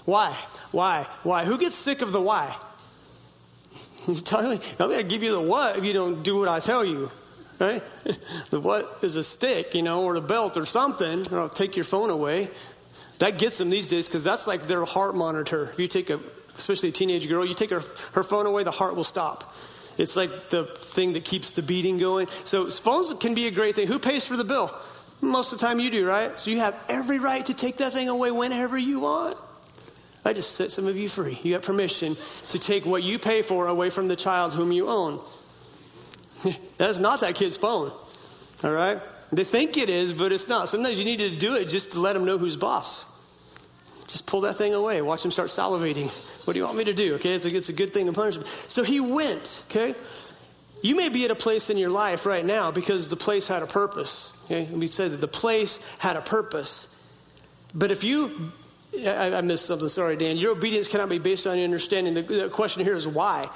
[0.05, 0.37] Why?
[0.71, 1.07] Why?
[1.23, 1.45] Why?
[1.45, 2.55] Who gets sick of the why?
[4.09, 6.49] You tell me, I'm going to give you the what if you don't do what
[6.49, 7.13] I tell you.
[7.61, 7.83] Right?
[8.51, 11.77] The what is a stick, you know, or a belt or something, or I'll take
[11.77, 12.51] your phone away.
[13.21, 15.69] That gets them these days because that's like their heart monitor.
[15.71, 16.19] If you take a
[16.57, 19.55] especially a teenage girl, you take her, her phone away, the heart will stop.
[19.99, 22.27] It's like the thing that keeps the beating going.
[22.45, 23.89] So phones can be a great thing.
[23.89, 24.75] Who pays for the bill?
[25.21, 26.39] Most of the time you do, right?
[26.39, 29.37] So you have every right to take that thing away whenever you want.
[30.25, 31.39] I just set some of you free.
[31.43, 32.17] You have permission
[32.51, 35.21] to take what you pay for away from the child whom you own.
[36.77, 37.93] That's not that kid's phone.
[38.65, 39.01] All right?
[39.33, 40.69] They think it is, but it's not.
[40.69, 43.07] Sometimes you need to do it just to let them know who's boss.
[44.13, 45.01] Just pull that thing away.
[45.01, 46.11] Watch him start salivating.
[46.47, 47.15] What do you want me to do?
[47.15, 48.45] Okay, it's a, it's a good thing to punish him.
[48.45, 49.95] So he went, okay?
[50.83, 53.63] You may be at a place in your life right now because the place had
[53.63, 54.37] a purpose.
[54.45, 54.65] Okay?
[54.71, 56.99] We said that the place had a purpose.
[57.75, 58.53] But if you,
[59.07, 60.37] I, I missed something, sorry, Dan.
[60.37, 62.13] Your obedience cannot be based on your understanding.
[62.13, 63.49] The, the question here is why?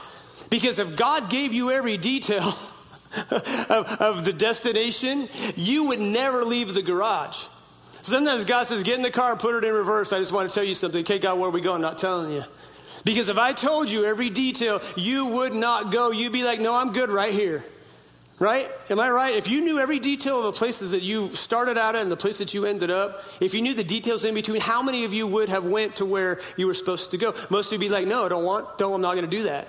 [0.48, 2.46] Because if God gave you every detail
[3.30, 7.48] of, of the destination, you would never leave the garage.
[8.06, 10.12] Sometimes God says, get in the car put it in reverse.
[10.12, 11.00] I just want to tell you something.
[11.00, 11.76] Okay, God, where we going?
[11.76, 12.44] I'm not telling you.
[13.04, 16.12] Because if I told you every detail, you would not go.
[16.12, 17.64] You'd be like, no, I'm good right here.
[18.38, 18.64] Right?
[18.90, 19.34] Am I right?
[19.34, 22.16] If you knew every detail of the places that you started out at and the
[22.16, 25.12] place that you ended up, if you knew the details in between, how many of
[25.12, 27.34] you would have went to where you were supposed to go?
[27.50, 29.36] Most of you would be like, no, I don't want, don't, I'm not going to
[29.36, 29.66] do that.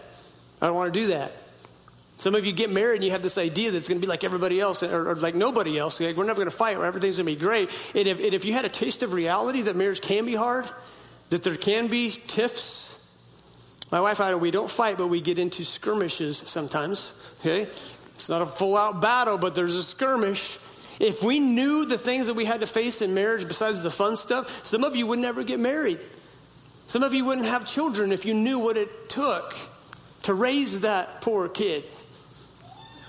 [0.62, 1.32] I don't want to do that.
[2.17, 4.10] Some of you get married and you have this idea that it's going to be
[4.10, 5.99] like everybody else or, or like nobody else.
[5.99, 7.69] Like, we're never going to fight or everything's going to be great.
[7.93, 10.65] And if, and if you had a taste of reality that marriage can be hard,
[11.30, 12.95] that there can be tiffs,
[13.91, 17.13] my wife and I, we don't fight, but we get into skirmishes sometimes.
[17.41, 17.62] Okay?
[17.62, 20.58] It's not a full out battle, but there's a skirmish.
[20.99, 24.15] If we knew the things that we had to face in marriage besides the fun
[24.15, 25.99] stuff, some of you would never get married.
[26.88, 29.56] Some of you wouldn't have children if you knew what it took
[30.23, 31.84] to raise that poor kid.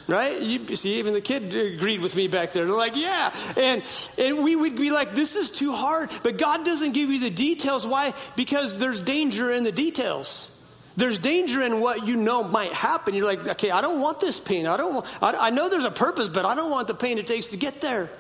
[0.09, 0.41] Right?
[0.41, 2.65] You see, even the kid agreed with me back there.
[2.65, 3.31] They're like, yeah.
[3.59, 3.83] And,
[4.17, 6.09] and we would be like, this is too hard.
[6.23, 7.87] But God doesn't give you the details.
[7.87, 8.15] Why?
[8.35, 10.51] Because there's danger in the details.
[10.97, 13.15] There's danger in what you know might happen.
[13.15, 14.67] You're like, okay, I don't want this pain.
[14.67, 17.19] I don't want, I, I know there's a purpose, but I don't want the pain
[17.19, 18.11] it takes to get there.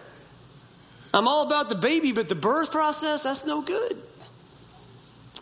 [1.15, 3.97] I'm all about the baby, but the birth process, that's no good.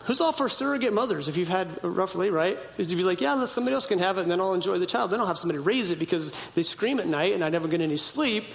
[0.07, 2.57] Who's all for surrogate mothers if you've had roughly, right?
[2.77, 5.11] You'd be like, yeah, somebody else can have it and then I'll enjoy the child.
[5.11, 7.81] Then I'll have somebody raise it because they scream at night and I never get
[7.81, 8.45] any sleep.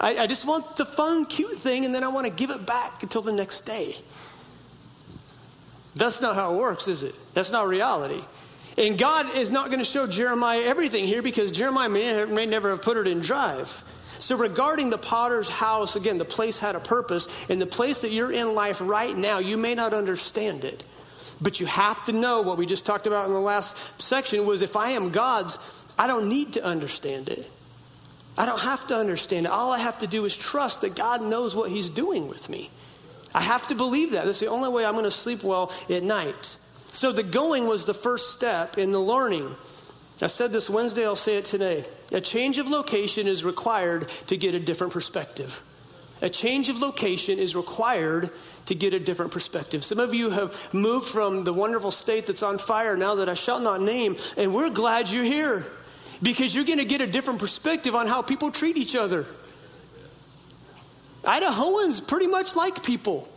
[0.00, 2.66] I, I just want the fun, cute thing and then I want to give it
[2.66, 3.94] back until the next day.
[5.94, 7.14] That's not how it works, is it?
[7.32, 8.20] That's not reality.
[8.76, 12.70] And God is not going to show Jeremiah everything here because Jeremiah may, may never
[12.70, 13.84] have put it in drive.
[14.18, 17.48] So, regarding the potter's house, again, the place had a purpose.
[17.48, 20.82] And the place that you're in life right now, you may not understand it.
[21.40, 24.62] But you have to know what we just talked about in the last section was
[24.62, 25.58] if I am God's,
[25.98, 27.48] I don't need to understand it.
[28.36, 29.52] I don't have to understand it.
[29.52, 32.70] All I have to do is trust that God knows what He's doing with me.
[33.34, 34.24] I have to believe that.
[34.24, 36.56] That's the only way I'm going to sleep well at night.
[36.90, 39.54] So the going was the first step in the learning.
[40.22, 41.84] I said this Wednesday, I'll say it today.
[42.12, 45.62] A change of location is required to get a different perspective.
[46.22, 48.30] A change of location is required
[48.68, 49.84] to get a different perspective.
[49.84, 53.34] Some of you have moved from the wonderful state that's on fire now that I
[53.34, 55.66] shall not name, and we're glad you're here
[56.22, 59.26] because you're going to get a different perspective on how people treat each other.
[61.24, 63.28] Idahoans pretty much like people.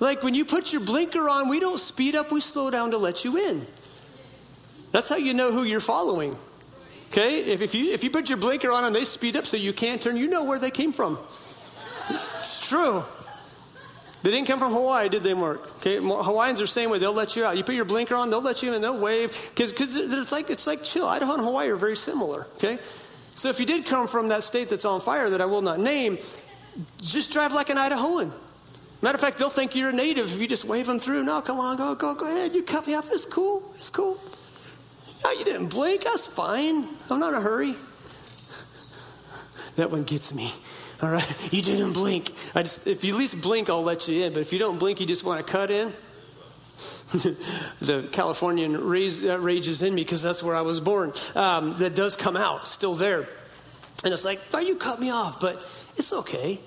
[0.00, 2.98] Like when you put your blinker on, we don't speed up, we slow down to
[2.98, 3.66] let you in.
[4.92, 6.34] That's how you know who you're following.
[7.10, 7.40] Okay?
[7.40, 9.72] If, if, you, if you put your blinker on and they speed up so you
[9.72, 11.18] can't turn, you know where they came from.
[12.38, 13.04] It's true.
[14.24, 15.76] They didn't come from Hawaii, did they, Mark?
[15.76, 16.98] Okay, Hawaiians are the same way.
[16.98, 17.58] They'll let you out.
[17.58, 19.50] You put your blinker on, they'll let you in, they'll wave.
[19.54, 21.06] Because it's like, it's like chill.
[21.06, 22.78] Idaho and Hawaii are very similar, okay?
[23.34, 25.78] So if you did come from that state that's on fire that I will not
[25.78, 26.16] name,
[27.02, 28.32] just drive like an Idahoan.
[29.02, 31.24] Matter of fact, they'll think you're a native if you just wave them through.
[31.24, 32.54] No, come on, go, go, go ahead.
[32.54, 33.10] You cut me off.
[33.12, 33.62] It's cool.
[33.74, 34.18] It's cool.
[35.22, 36.02] No, you didn't blink.
[36.02, 36.88] That's fine.
[37.10, 37.74] I'm not in a hurry.
[39.76, 40.50] That one gets me.
[41.02, 42.32] All right, you didn't blink.
[42.54, 44.32] I just, if you at least blink, I'll let you in.
[44.32, 45.92] But if you don't blink, you just want to cut in.
[47.80, 51.12] the Californian rage, uh, rages in me because that's where I was born.
[51.34, 53.28] Um, that does come out, still there.
[54.02, 55.64] And it's like, oh, you cut me off, but
[55.96, 56.58] it's okay.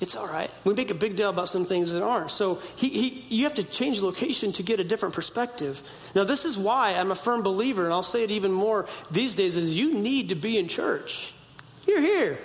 [0.00, 0.52] It's all right.
[0.64, 2.30] We make a big deal about some things that aren't.
[2.30, 5.82] So he, he, you have to change location to get a different perspective.
[6.14, 9.34] Now, this is why I'm a firm believer, and I'll say it even more these
[9.34, 11.34] days, is you need to be in church.
[11.86, 12.38] You're here.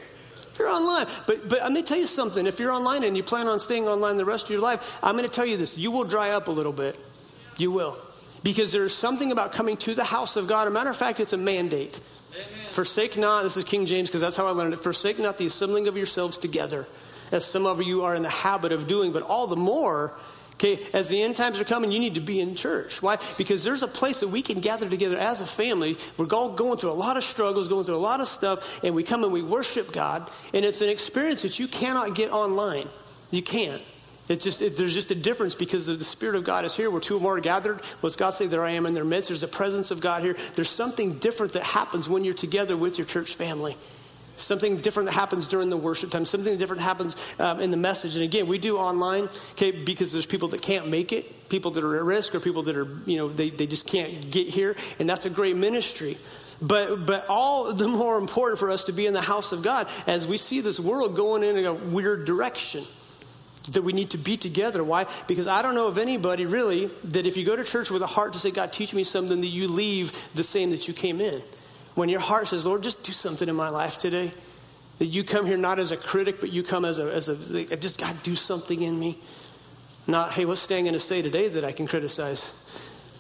[0.64, 1.08] You're online.
[1.28, 2.48] But, but I'm going to tell you something.
[2.48, 5.16] If you're online and you plan on staying online the rest of your life, I'm
[5.18, 5.78] going to tell you this.
[5.78, 6.98] You will dry up a little bit.
[7.58, 7.98] You will.
[8.44, 10.62] Because there's something about coming to the house of God.
[10.64, 12.00] As a matter of fact, it's a mandate.
[12.34, 12.70] Amen.
[12.70, 14.80] Forsake not, this is King James because that's how I learned it.
[14.80, 16.88] Forsake not the assembling of yourselves together,
[17.32, 20.18] as some of you are in the habit of doing, but all the more
[20.56, 23.02] Okay, as the end times are coming, you need to be in church.
[23.02, 23.18] Why?
[23.38, 25.98] Because there's a place that we can gather together as a family.
[26.16, 28.96] We're all going through a lot of struggles, going through a lot of stuff, and
[28.96, 32.88] we come and we worship God, and it's an experience that you cannot get online.
[33.32, 33.84] You can't.
[34.30, 36.90] It's just it, there's just a difference because the Spirit of God is here.
[36.90, 38.48] Where two or more are gathered, what's God say?
[38.48, 39.30] There I am in their midst.
[39.30, 40.36] There's a presence of God here.
[40.56, 43.76] There's something different that happens when you're together with your church family.
[44.36, 46.26] Something different that happens during the worship time.
[46.26, 48.16] Something different happens um, in the message.
[48.16, 51.84] And again, we do online, okay, because there's people that can't make it, people that
[51.84, 54.76] are at risk, or people that are, you know, they, they just can't get here.
[55.00, 56.18] And that's a great ministry.
[56.62, 59.88] But, but all the more important for us to be in the house of God
[60.08, 62.86] as we see this world going in a weird direction
[63.72, 64.84] that we need to be together.
[64.84, 65.06] Why?
[65.28, 68.08] Because I don't know of anybody really that if you go to church with a
[68.08, 71.22] heart to say, God, teach me something, that you leave the same that you came
[71.22, 71.42] in.
[71.96, 74.32] When your heart says, Lord, just do something in my life today.
[75.00, 77.36] That you come here not as a critic, but you come as a, as a
[77.78, 79.18] just God, do something in me.
[80.08, 82.54] Not, hey, what's Stan going to say today that I can criticize?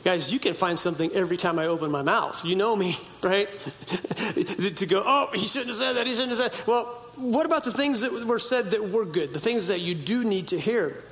[0.03, 2.43] Guys, you can find something every time I open my mouth.
[2.43, 3.47] You know me, right?
[4.75, 6.67] to go, oh, he shouldn't have said that, he shouldn't have said.
[6.67, 9.95] Well, what about the things that were said that were good, the things that you
[9.95, 11.03] do need to hear?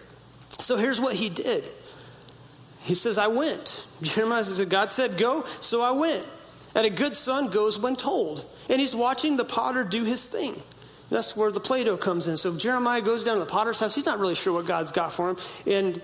[0.50, 1.66] So here's what he did.
[2.82, 3.88] He says, I went.
[4.02, 6.28] Jeremiah says, God said, go, so I went.
[6.76, 8.46] And a good son goes when told.
[8.70, 10.62] And he's watching the potter do his thing.
[11.10, 12.38] That's where the Play-Doh comes in.
[12.38, 13.94] So Jeremiah goes down to the potter's house.
[13.94, 15.38] He's not really sure what God's got for him.
[15.68, 16.02] And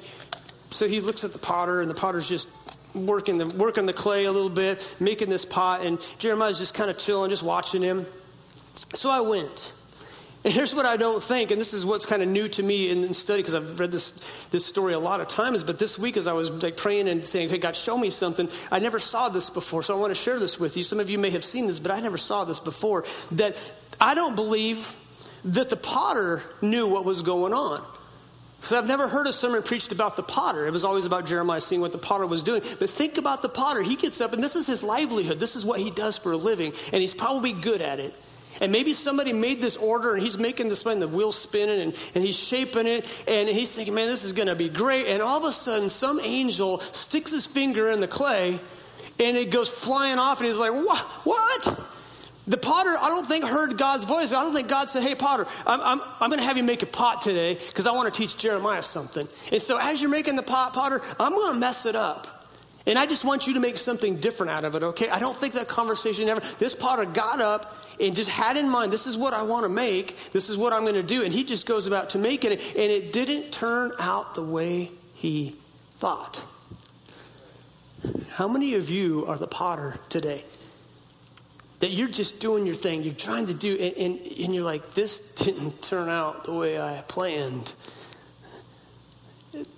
[0.69, 2.51] so he looks at the potter, and the potter's just
[2.93, 5.85] working the, working the clay a little bit, making this pot.
[5.85, 8.05] And Jeremiah's just kind of chilling, just watching him.
[8.93, 9.71] So I went.
[10.47, 12.89] And here's what I don't think, and this is what's kind of new to me
[12.89, 15.61] in, in study because I've read this, this story a lot of times.
[15.61, 18.47] But this week, as I was like praying and saying, "Hey, God, show me something,"
[18.71, 20.83] I never saw this before, so I want to share this with you.
[20.83, 23.03] Some of you may have seen this, but I never saw this before.
[23.33, 23.61] That
[23.99, 24.95] I don't believe
[25.43, 27.85] that the potter knew what was going on.
[28.61, 30.65] So I've never heard a sermon preached about the potter.
[30.65, 32.61] It was always about Jeremiah seeing what the potter was doing.
[32.79, 33.81] But think about the potter.
[33.81, 35.41] He gets up, and this is his livelihood.
[35.41, 38.13] This is what he does for a living, and he's probably good at it.
[38.61, 42.11] And maybe somebody made this order and he's making this thing, the wheel spinning and,
[42.15, 45.07] and he's shaping it and he's thinking, man, this is going to be great.
[45.07, 48.59] And all of a sudden, some angel sticks his finger in the clay
[49.19, 50.99] and it goes flying off and he's like, what?
[51.23, 51.79] What?
[52.47, 54.31] The potter, I don't think, heard God's voice.
[54.31, 56.81] I don't think God said, Hey, potter, I'm, I'm, I'm going to have you make
[56.81, 59.27] a pot today because I want to teach Jeremiah something.
[59.51, 62.37] And so, as you're making the pot, potter, I'm going to mess it up.
[62.85, 65.09] And I just want you to make something different out of it, okay?
[65.09, 66.39] I don't think that conversation ever.
[66.57, 69.69] This potter got up and just had in mind, this is what I want to
[69.69, 71.23] make, this is what I'm going to do.
[71.23, 74.91] And he just goes about to make it, and it didn't turn out the way
[75.13, 75.55] he
[75.97, 76.45] thought.
[78.31, 80.43] How many of you are the potter today?
[81.79, 84.93] That you're just doing your thing, you're trying to do, and, and, and you're like,
[84.93, 87.73] this didn't turn out the way I planned.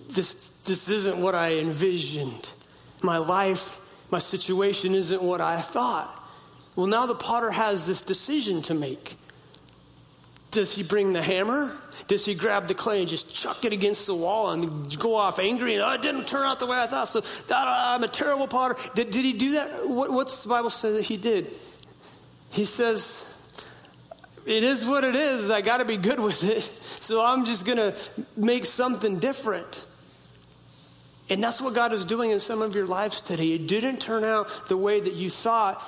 [0.10, 2.54] This, this isn't what I envisioned.
[3.02, 3.80] My life,
[4.12, 6.19] my situation isn't what I thought.
[6.76, 9.16] Well, now the potter has this decision to make.
[10.52, 11.76] Does he bring the hammer?
[12.08, 15.38] Does he grab the clay and just chuck it against the wall and go off
[15.38, 18.48] angry oh, it didn't turn out the way I thought, so uh, I'm a terrible
[18.48, 18.76] potter?
[18.96, 19.88] Did, did he do that?
[19.88, 21.52] What, what's the Bible say that he did?
[22.50, 23.36] He says,
[24.46, 25.52] it is what it is.
[25.52, 26.64] I got to be good with it.
[26.96, 27.96] So I'm just going to
[28.36, 29.86] make something different.
[31.30, 33.52] And that's what God is doing in some of your lives today.
[33.52, 35.80] It didn't turn out the way that you thought.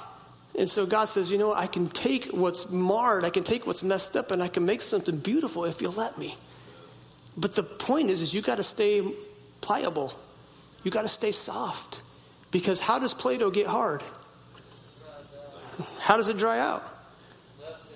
[0.57, 3.83] And so God says, you know, I can take what's marred, I can take what's
[3.83, 6.35] messed up, and I can make something beautiful if you'll let me.
[7.37, 9.01] But the point is, is you got to stay
[9.61, 10.13] pliable.
[10.83, 12.01] You got to stay soft.
[12.51, 14.03] Because how does Play-Doh get hard?
[16.01, 16.83] How does it dry out?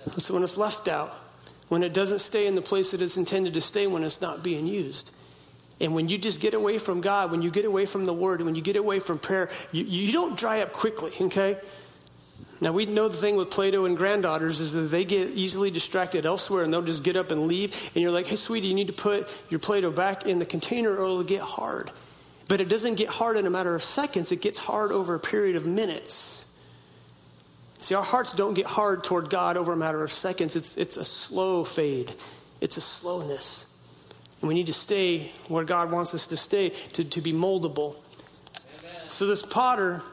[0.08, 1.14] It's when it's left out.
[1.68, 4.44] When it doesn't stay in the place that it's intended to stay when it's not
[4.44, 5.12] being used.
[5.82, 8.42] And when you just get away from God, when you get away from the Word,
[8.42, 11.58] when you get away from prayer, you, you don't dry up quickly, okay?
[12.62, 15.72] Now, we know the thing with Play Doh and granddaughters is that they get easily
[15.72, 17.92] distracted elsewhere and they'll just get up and leave.
[17.94, 20.46] And you're like, hey, sweetie, you need to put your Play Doh back in the
[20.46, 21.92] container or it'll get hard.
[22.48, 25.20] But it doesn't get hard in a matter of seconds, it gets hard over a
[25.20, 26.46] period of minutes.
[27.80, 30.98] See, our hearts don't get hard toward God over a matter of seconds, it's, it's
[30.98, 32.14] a slow fade,
[32.62, 33.68] it's a slowness.
[34.42, 37.96] And we need to stay where God wants us to stay, to, to be moldable.
[38.80, 39.02] Amen.
[39.08, 40.04] So this potter,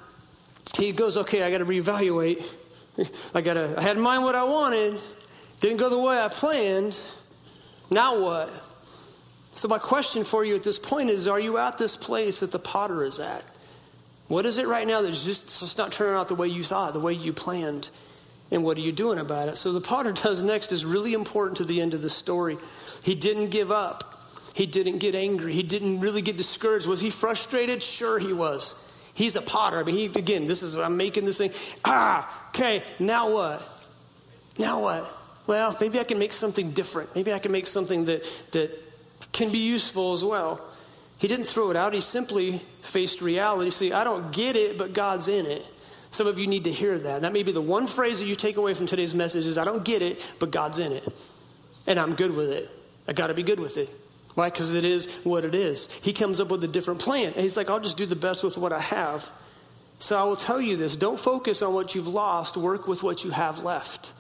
[0.77, 2.45] he goes, okay, I got to reevaluate.
[3.35, 4.99] I got to, I had in mind what I wanted,
[5.61, 6.99] didn't go the way I planned.
[7.91, 8.51] Now what?
[9.55, 12.53] So, my question for you at this point is Are you at this place that
[12.53, 13.45] the potter is at?
[14.29, 16.95] What is it right now that's just, just not turning out the way you thought,
[16.95, 17.91] the way you planned?
[18.51, 19.57] And what are you doing about it?
[19.57, 22.57] So, the potter does next is really important to the end of the story.
[23.05, 24.09] He didn't give up.
[24.55, 25.53] He didn't get angry.
[25.53, 26.87] He didn't really get discouraged.
[26.87, 27.83] Was he frustrated?
[27.83, 28.77] Sure, he was.
[29.15, 29.79] He's a potter.
[29.79, 31.53] I mean, he, again, this is, I'm making this thing.
[31.85, 33.91] Ah, okay, now what?
[34.59, 35.19] Now what?
[35.47, 37.15] Well, maybe I can make something different.
[37.15, 38.71] Maybe I can make something that, that
[39.33, 40.61] can be useful as well.
[41.19, 43.71] He didn't throw it out, he simply faced reality.
[43.71, 45.69] See, I don't get it, but God's in it.
[46.11, 47.23] Some of you need to hear that.
[47.23, 49.65] That may be the one phrase that you take away from today's message is I
[49.65, 51.09] don't get it, but God's in it.
[51.87, 52.71] And I'm good with it.
[53.09, 53.91] I got to be good with it.
[54.35, 54.51] Why?
[54.51, 55.93] Because it is what it is.
[56.03, 57.27] He comes up with a different plan.
[57.27, 59.31] And he's like, I'll just do the best with what I have.
[59.99, 63.25] So I will tell you this don't focus on what you've lost, work with what
[63.25, 64.15] you have left.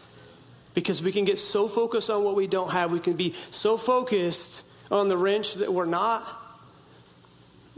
[0.74, 3.76] Because we can get so focused on what we don't have, we can be so
[3.76, 6.22] focused on the wrench that we're not,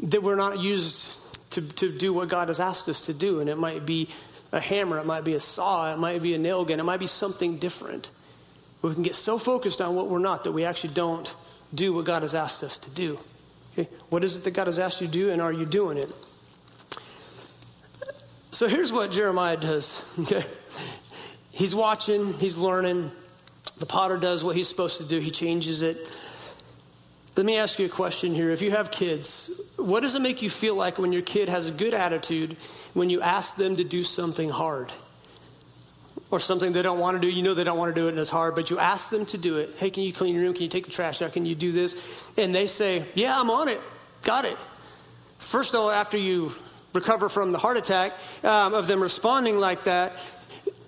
[0.03, 1.19] that we're not used
[1.53, 3.41] to, to do what God has asked us to do.
[3.41, 4.09] And it might be
[4.53, 7.01] a hammer, it might be a saw, it might be a nail gun, it might
[7.01, 8.11] be something different.
[8.81, 11.35] But we can get so focused on what we're not that we actually don't
[11.75, 13.19] do what God has asked us to do.
[13.73, 13.89] Okay?
[14.09, 16.11] What is it that God has asked you to do, and are you doing it?
[18.51, 20.03] So here's what Jeremiah does.
[20.21, 20.45] Okay?
[21.51, 23.13] He's watching, he's learning.
[23.79, 26.13] The potter does what he's supposed to do, he changes it.
[27.37, 28.51] Let me ask you a question here.
[28.51, 31.69] If you have kids, what does it make you feel like when your kid has
[31.69, 32.55] a good attitude
[32.93, 34.93] when you ask them to do something hard?
[36.35, 37.33] Or something they don't want to do.
[37.33, 39.25] You know they don't want to do it and it's hard, but you ask them
[39.27, 39.71] to do it.
[39.77, 40.55] Hey, can you clean your room?
[40.55, 41.33] Can you take the trash out?
[41.33, 42.31] Can you do this?
[42.37, 43.81] And they say, Yeah, I'm on it.
[44.23, 44.57] Got it.
[45.39, 46.53] First of all, after you
[46.93, 48.13] recover from the heart attack
[48.43, 50.13] um, of them responding like that,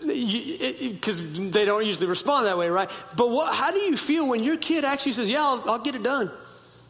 [0.00, 2.90] because they don't usually respond that way, right?
[3.16, 5.94] But what, how do you feel when your kid actually says, Yeah, I'll, I'll get
[5.94, 6.30] it done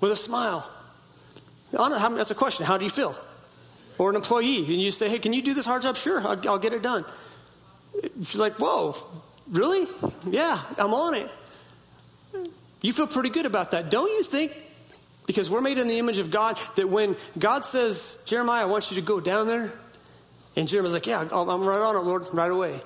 [0.01, 0.69] with a smile?
[1.73, 2.65] That's a question.
[2.65, 3.17] How do you feel?
[3.99, 5.97] Or an employee, and you say, Hey, can you do this hard job?
[5.97, 7.05] Sure, I'll, I'll get it done.
[8.03, 8.97] She's like, Whoa,
[9.49, 9.87] really?
[10.29, 11.31] Yeah, I'm on it.
[12.83, 14.65] You feel pretty good about that, don't you think?
[15.27, 18.91] Because we're made in the image of God, that when God says, Jeremiah, I want
[18.91, 19.73] you to go down there,
[20.55, 22.81] and Jeremiah's like, Yeah, I'm right on it, Lord, right away.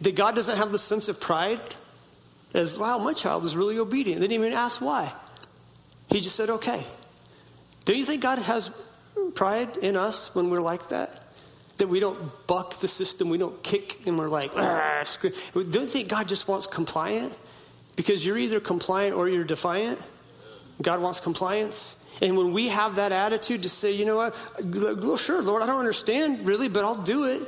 [0.00, 1.60] That God doesn't have the sense of pride
[2.54, 4.20] as, wow, my child is really obedient.
[4.20, 5.12] They didn't even ask why.
[6.08, 6.86] He just said, okay.
[7.84, 8.70] Don't you think God has
[9.34, 11.23] pride in us when we're like that?
[11.78, 15.04] That we don't buck the system, we don't kick, and we're like, ah,
[15.52, 17.36] don't you think God just wants compliant?
[17.96, 20.00] Because you're either compliant or you're defiant.
[20.80, 21.96] God wants compliance.
[22.22, 25.66] And when we have that attitude to say, you know what, well, sure, Lord, I
[25.66, 27.42] don't understand really, but I'll do it.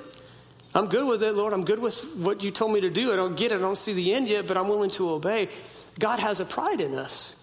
[0.75, 1.53] I'm good with it, Lord.
[1.53, 3.13] I'm good with what you told me to do.
[3.13, 3.57] I don't get it.
[3.57, 5.49] I don't see the end yet, but I'm willing to obey.
[5.99, 7.36] God has a pride in us.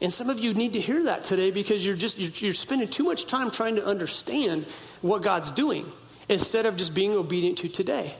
[0.00, 2.88] And some of you need to hear that today because you're just you're, you're spending
[2.88, 4.64] too much time trying to understand
[5.02, 5.90] what God's doing
[6.28, 8.14] instead of just being obedient to today.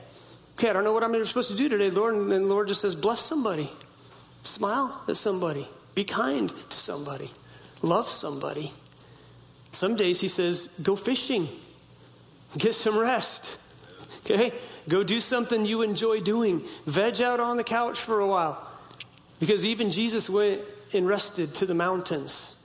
[0.56, 2.14] Okay, I don't know what I'm supposed to do today, Lord.
[2.16, 3.70] And then the Lord just says, bless somebody,
[4.42, 7.30] smile at somebody, be kind to somebody,
[7.80, 8.72] love somebody.
[9.70, 11.48] Some days He says, go fishing,
[12.56, 13.60] get some rest.
[14.24, 14.50] Okay,
[14.88, 18.66] go do something you enjoy doing, veg out on the couch for a while.
[19.38, 20.60] Because even Jesus went
[20.94, 22.56] and rested to the mountains.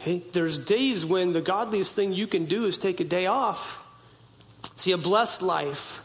[0.00, 0.22] Okay?
[0.32, 3.84] There's days when the godliest thing you can do is take a day off.
[4.76, 6.02] See, a blessed life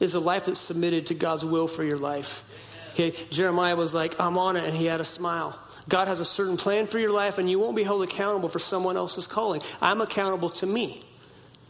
[0.00, 2.44] is a life that's submitted to God's will for your life.
[2.90, 5.58] Okay, Jeremiah was like, I'm on it, and he had a smile.
[5.88, 8.58] God has a certain plan for your life, and you won't be held accountable for
[8.58, 9.62] someone else's calling.
[9.82, 11.00] I'm accountable to me.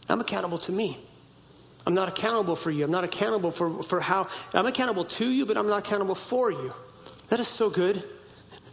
[0.07, 0.99] I'm accountable to me.
[1.87, 2.83] I'm not accountable for you.
[2.83, 6.51] I'm not accountable for, for how, I'm accountable to you, but I'm not accountable for
[6.51, 6.73] you.
[7.29, 8.03] That is so good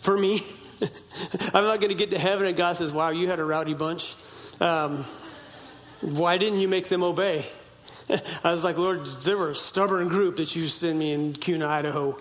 [0.02, 0.40] for me.
[1.54, 3.74] I'm not going to get to heaven and God says, wow, you had a rowdy
[3.74, 4.14] bunch.
[4.60, 5.04] Um,
[6.00, 7.44] why didn't you make them obey?
[8.44, 11.66] I was like, Lord, they were a stubborn group that you sent me in Kuna,
[11.66, 12.18] Idaho.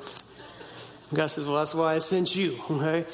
[1.14, 3.06] God says, well, that's why I sent you, okay?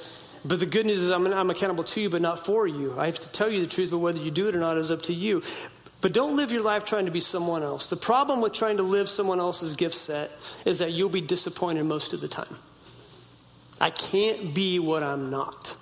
[0.43, 2.97] But the good news is I'm, I'm accountable to you, but not for you.
[2.99, 4.91] I have to tell you the truth, but whether you do it or not is
[4.91, 5.41] up to you.
[6.01, 7.89] But don't live your life trying to be someone else.
[7.89, 10.29] The problem with trying to live someone else's gift set
[10.65, 12.57] is that you'll be disappointed most of the time.
[13.79, 15.75] I can't be what I'm not.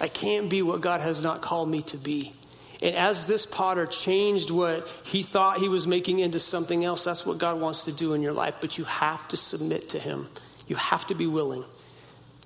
[0.00, 2.32] I can't be what God has not called me to be.
[2.80, 7.26] And as this potter changed what he thought he was making into something else, that's
[7.26, 8.56] what God wants to do in your life.
[8.60, 10.28] But you have to submit to him.
[10.68, 11.64] You have to be willing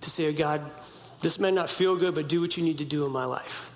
[0.01, 0.63] to say, God,
[1.21, 3.71] this may not feel good, but do what you need to do in my life.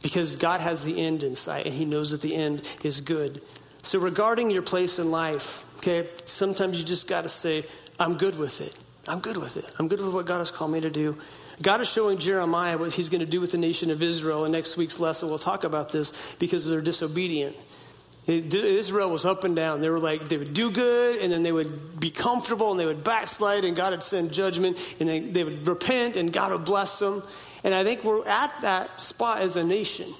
[0.00, 3.40] Because God has the end in sight, and he knows that the end is good.
[3.82, 7.64] So, regarding your place in life, okay, sometimes you just got to say,
[8.00, 8.84] I'm good with it.
[9.08, 9.64] I'm good with it.
[9.78, 11.16] I'm good with what God has called me to do.
[11.60, 14.44] God is showing Jeremiah what he's going to do with the nation of Israel.
[14.44, 17.56] In next week's lesson, we'll talk about this because they're disobedient.
[18.26, 19.80] Israel was up and down.
[19.80, 22.86] They were like, they would do good, and then they would be comfortable, and they
[22.86, 26.64] would backslide, and God would send judgment, and they, they would repent, and God would
[26.64, 27.22] bless them.
[27.64, 30.14] And I think we're at that spot as a nation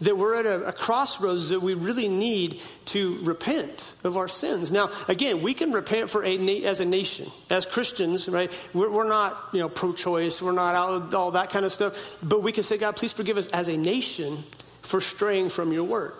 [0.00, 4.70] that we're at a, a, crossroads that we really need to repent of our sins.
[4.70, 8.50] Now, again, we can repent for a as a nation, as Christians, right?
[8.72, 10.40] We're, we're not, you know, pro-choice.
[10.40, 12.16] We're not all, all that kind of stuff.
[12.22, 14.44] But we can say, God, please forgive us as a nation
[14.82, 16.14] for straying from your word.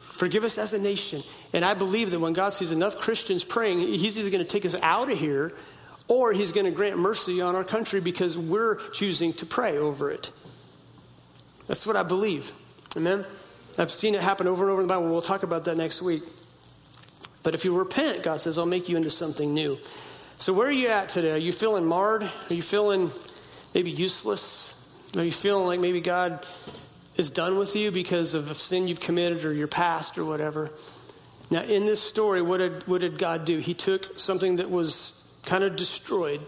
[0.00, 1.22] Forgive us as a nation.
[1.52, 4.66] And I believe that when God sees enough Christians praying, He's either going to take
[4.66, 5.52] us out of here
[6.08, 10.10] or He's going to grant mercy on our country because we're choosing to pray over
[10.10, 10.30] it.
[11.68, 12.52] That's what I believe.
[12.96, 13.24] Amen?
[13.78, 15.08] I've seen it happen over and over in the Bible.
[15.08, 16.22] We'll talk about that next week.
[17.42, 19.78] But if you repent, God says, I'll make you into something new.
[20.38, 21.32] So, where are you at today?
[21.32, 22.22] Are you feeling marred?
[22.22, 23.10] Are you feeling
[23.74, 24.74] maybe useless?
[25.16, 26.44] Are you feeling like maybe God
[27.16, 30.70] is done with you because of a sin you've committed or your past or whatever?
[31.50, 33.58] Now, in this story, what did, what did God do?
[33.58, 35.12] He took something that was
[35.44, 36.40] kind of destroyed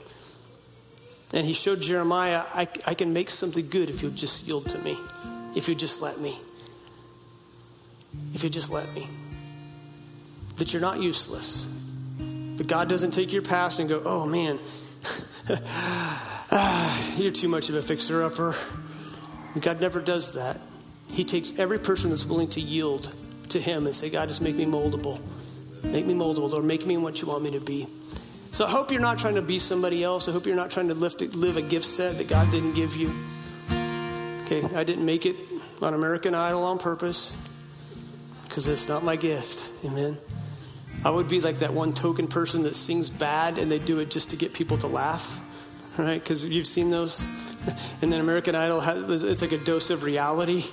[1.34, 4.78] and he showed Jeremiah, I, I can make something good if you'll just yield to
[4.78, 4.96] me
[5.54, 6.38] if you just let me.
[8.34, 9.06] If you just let me.
[10.56, 11.68] That you're not useless.
[12.56, 14.58] That God doesn't take your past and go, oh man,
[17.16, 18.54] you're too much of a fixer upper.
[19.60, 20.60] God never does that.
[21.10, 23.12] He takes every person that's willing to yield
[23.50, 25.20] to Him and say, God, just make me moldable.
[25.82, 26.64] Make me moldable, Lord.
[26.64, 27.86] Make me what you want me to be.
[28.52, 30.28] So I hope you're not trying to be somebody else.
[30.28, 33.12] I hope you're not trying to live a gift set that God didn't give you.
[34.52, 35.36] Okay, I didn't make it
[35.80, 37.34] on American Idol on purpose
[38.42, 39.70] because it's not my gift.
[39.82, 40.18] Amen.
[41.06, 44.10] I would be like that one token person that sings bad and they do it
[44.10, 45.40] just to get people to laugh,
[45.98, 46.20] right?
[46.20, 47.24] Because you've seen those.
[48.02, 50.64] and then American Idol has it's like a dose of reality.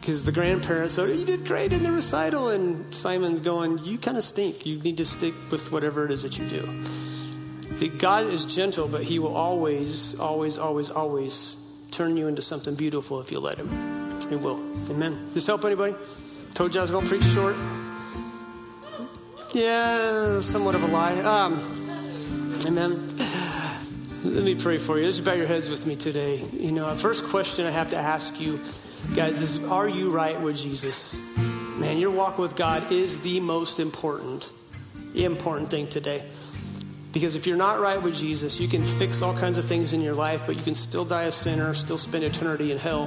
[0.00, 4.18] Because the grandparents, oh, you did great in the recital, and Simon's going, you kind
[4.18, 4.66] of stink.
[4.66, 7.88] You need to stick with whatever it is that you do.
[7.98, 11.56] God is gentle, but He will always, always, always, always
[11.94, 13.68] turn you into something beautiful if you let Him.
[14.28, 14.58] He will.
[14.90, 15.12] Amen.
[15.24, 15.94] Does this help anybody?
[16.54, 17.56] Told you I was going to preach short.
[19.52, 21.18] Yeah, somewhat of a lie.
[21.20, 21.54] Um,
[22.66, 23.08] amen.
[24.24, 25.04] Let me pray for you.
[25.04, 26.42] Just bow your heads with me today.
[26.52, 28.58] You know, first question I have to ask you,
[29.14, 31.16] guys, is are you right with Jesus?
[31.78, 34.50] Man, your walk with God is the most important,
[35.14, 36.26] important thing today.
[37.14, 40.00] Because if you're not right with Jesus, you can fix all kinds of things in
[40.00, 43.04] your life, but you can still die a sinner, still spend eternity in hell.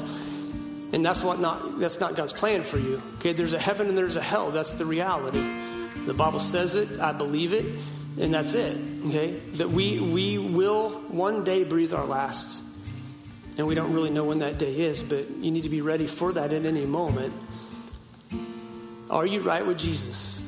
[0.94, 3.02] And that's what not that's not God's plan for you.
[3.18, 4.52] Okay, there's a heaven and there's a hell.
[4.52, 5.46] That's the reality.
[6.06, 7.66] The Bible says it, I believe it,
[8.18, 8.80] and that's it.
[9.08, 9.32] Okay?
[9.56, 12.64] That we we will one day breathe our last.
[13.58, 16.08] And we don't really know when that day is, but you need to be ready
[16.08, 17.34] for that at any moment.
[19.10, 20.42] Are you right with Jesus?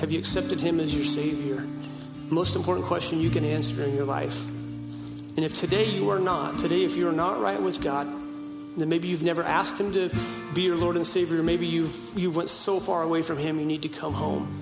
[0.00, 1.64] Have you accepted him as your savior?
[2.30, 4.48] Most important question you can answer in your life.
[5.36, 8.06] And if today you are not, today if you are not right with God,
[8.76, 10.10] then maybe you've never asked Him to
[10.52, 11.42] be your Lord and Savior.
[11.42, 14.60] Maybe you've you went so far away from Him, you need to come home.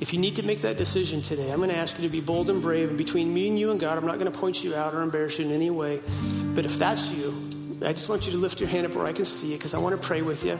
[0.00, 2.20] If you need to make that decision today, I'm going to ask you to be
[2.20, 2.88] bold and brave.
[2.88, 5.02] And between me and you and God, I'm not going to point you out or
[5.02, 6.00] embarrass you in any way.
[6.54, 9.12] But if that's you, I just want you to lift your hand up where I
[9.12, 10.58] can see it because I want to pray with you.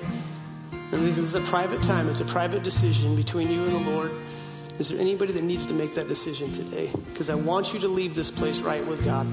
[0.93, 4.13] And this is a private time, it's a private decision between you and the Lord.
[4.79, 6.91] Is there anybody that needs to make that decision today?
[7.13, 9.27] Because I want you to leave this place right with God.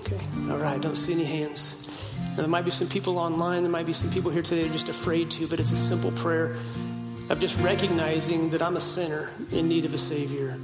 [0.00, 2.14] Okay, all right, don't see any hands.
[2.30, 4.70] Now, there might be some people online, there might be some people here today that
[4.70, 6.54] are just afraid to, but it's a simple prayer
[7.30, 10.58] of just recognizing that I'm a sinner in need of a Savior.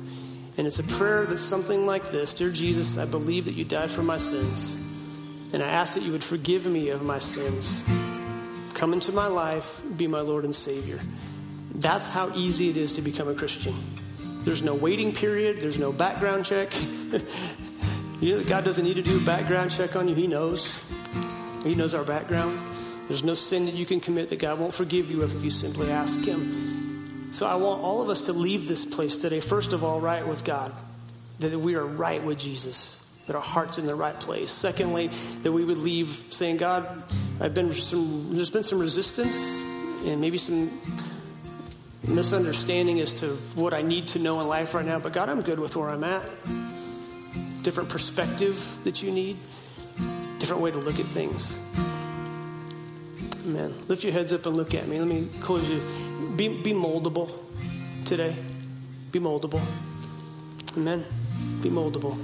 [0.57, 3.91] And it's a prayer that's something like this Dear Jesus, I believe that you died
[3.91, 4.77] for my sins,
[5.53, 7.83] and I ask that you would forgive me of my sins.
[8.75, 11.01] Come into my life, be my Lord and Savior.
[11.75, 13.75] That's how easy it is to become a Christian.
[14.43, 16.73] There's no waiting period, there's no background check.
[18.21, 20.83] you know that God doesn't need to do a background check on you, He knows.
[21.65, 22.59] He knows our background.
[23.09, 25.51] There's no sin that you can commit that God won't forgive you of if you
[25.51, 27.33] simply ask Him.
[27.33, 30.27] So I want all of us to leave this place today, first of all, right
[30.27, 30.73] with God,
[31.41, 34.53] that we are right with Jesus, that our heart's in the right place.
[34.53, 35.09] Secondly,
[35.41, 37.03] that we would leave saying, God,
[37.41, 39.59] I've been some, there's been some resistance
[40.05, 40.71] and maybe some
[42.07, 45.43] misunderstanding as to what I need to know in life right now, but God, I'm
[45.43, 46.23] good with where I'm at.
[47.63, 49.39] Different perspective that you need,
[50.39, 51.61] different way to look at things.
[53.45, 53.75] Amen.
[53.89, 54.99] Lift your heads up and look at me.
[54.99, 55.81] Let me close you.
[56.37, 57.31] Be, be moldable
[58.05, 58.37] today.
[59.13, 59.63] Be moldable.
[60.77, 61.05] Amen.
[61.63, 62.19] Be moldable.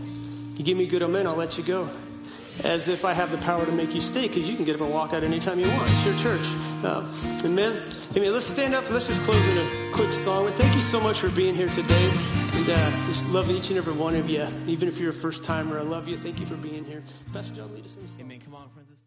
[0.59, 1.91] You give me good amen, I'll let you go
[2.65, 4.83] as if I have the power to make you stay because you can get up
[4.83, 5.91] and walk out anytime you want.
[5.91, 6.47] It's your church.
[6.85, 7.05] Uh,
[7.45, 7.83] amen.
[8.17, 8.33] Amen.
[8.33, 8.91] Let's stand up.
[8.91, 10.49] Let's just close in a quick song.
[10.49, 12.11] Thank you so much for being here today.
[12.55, 14.47] And uh, just loving each and every one of you.
[14.67, 16.17] Even if you're a first timer, I love you.
[16.17, 17.03] Thank you for being here.
[17.33, 18.41] Pastor John, lead us in Amen.
[18.41, 19.00] Come on, friends.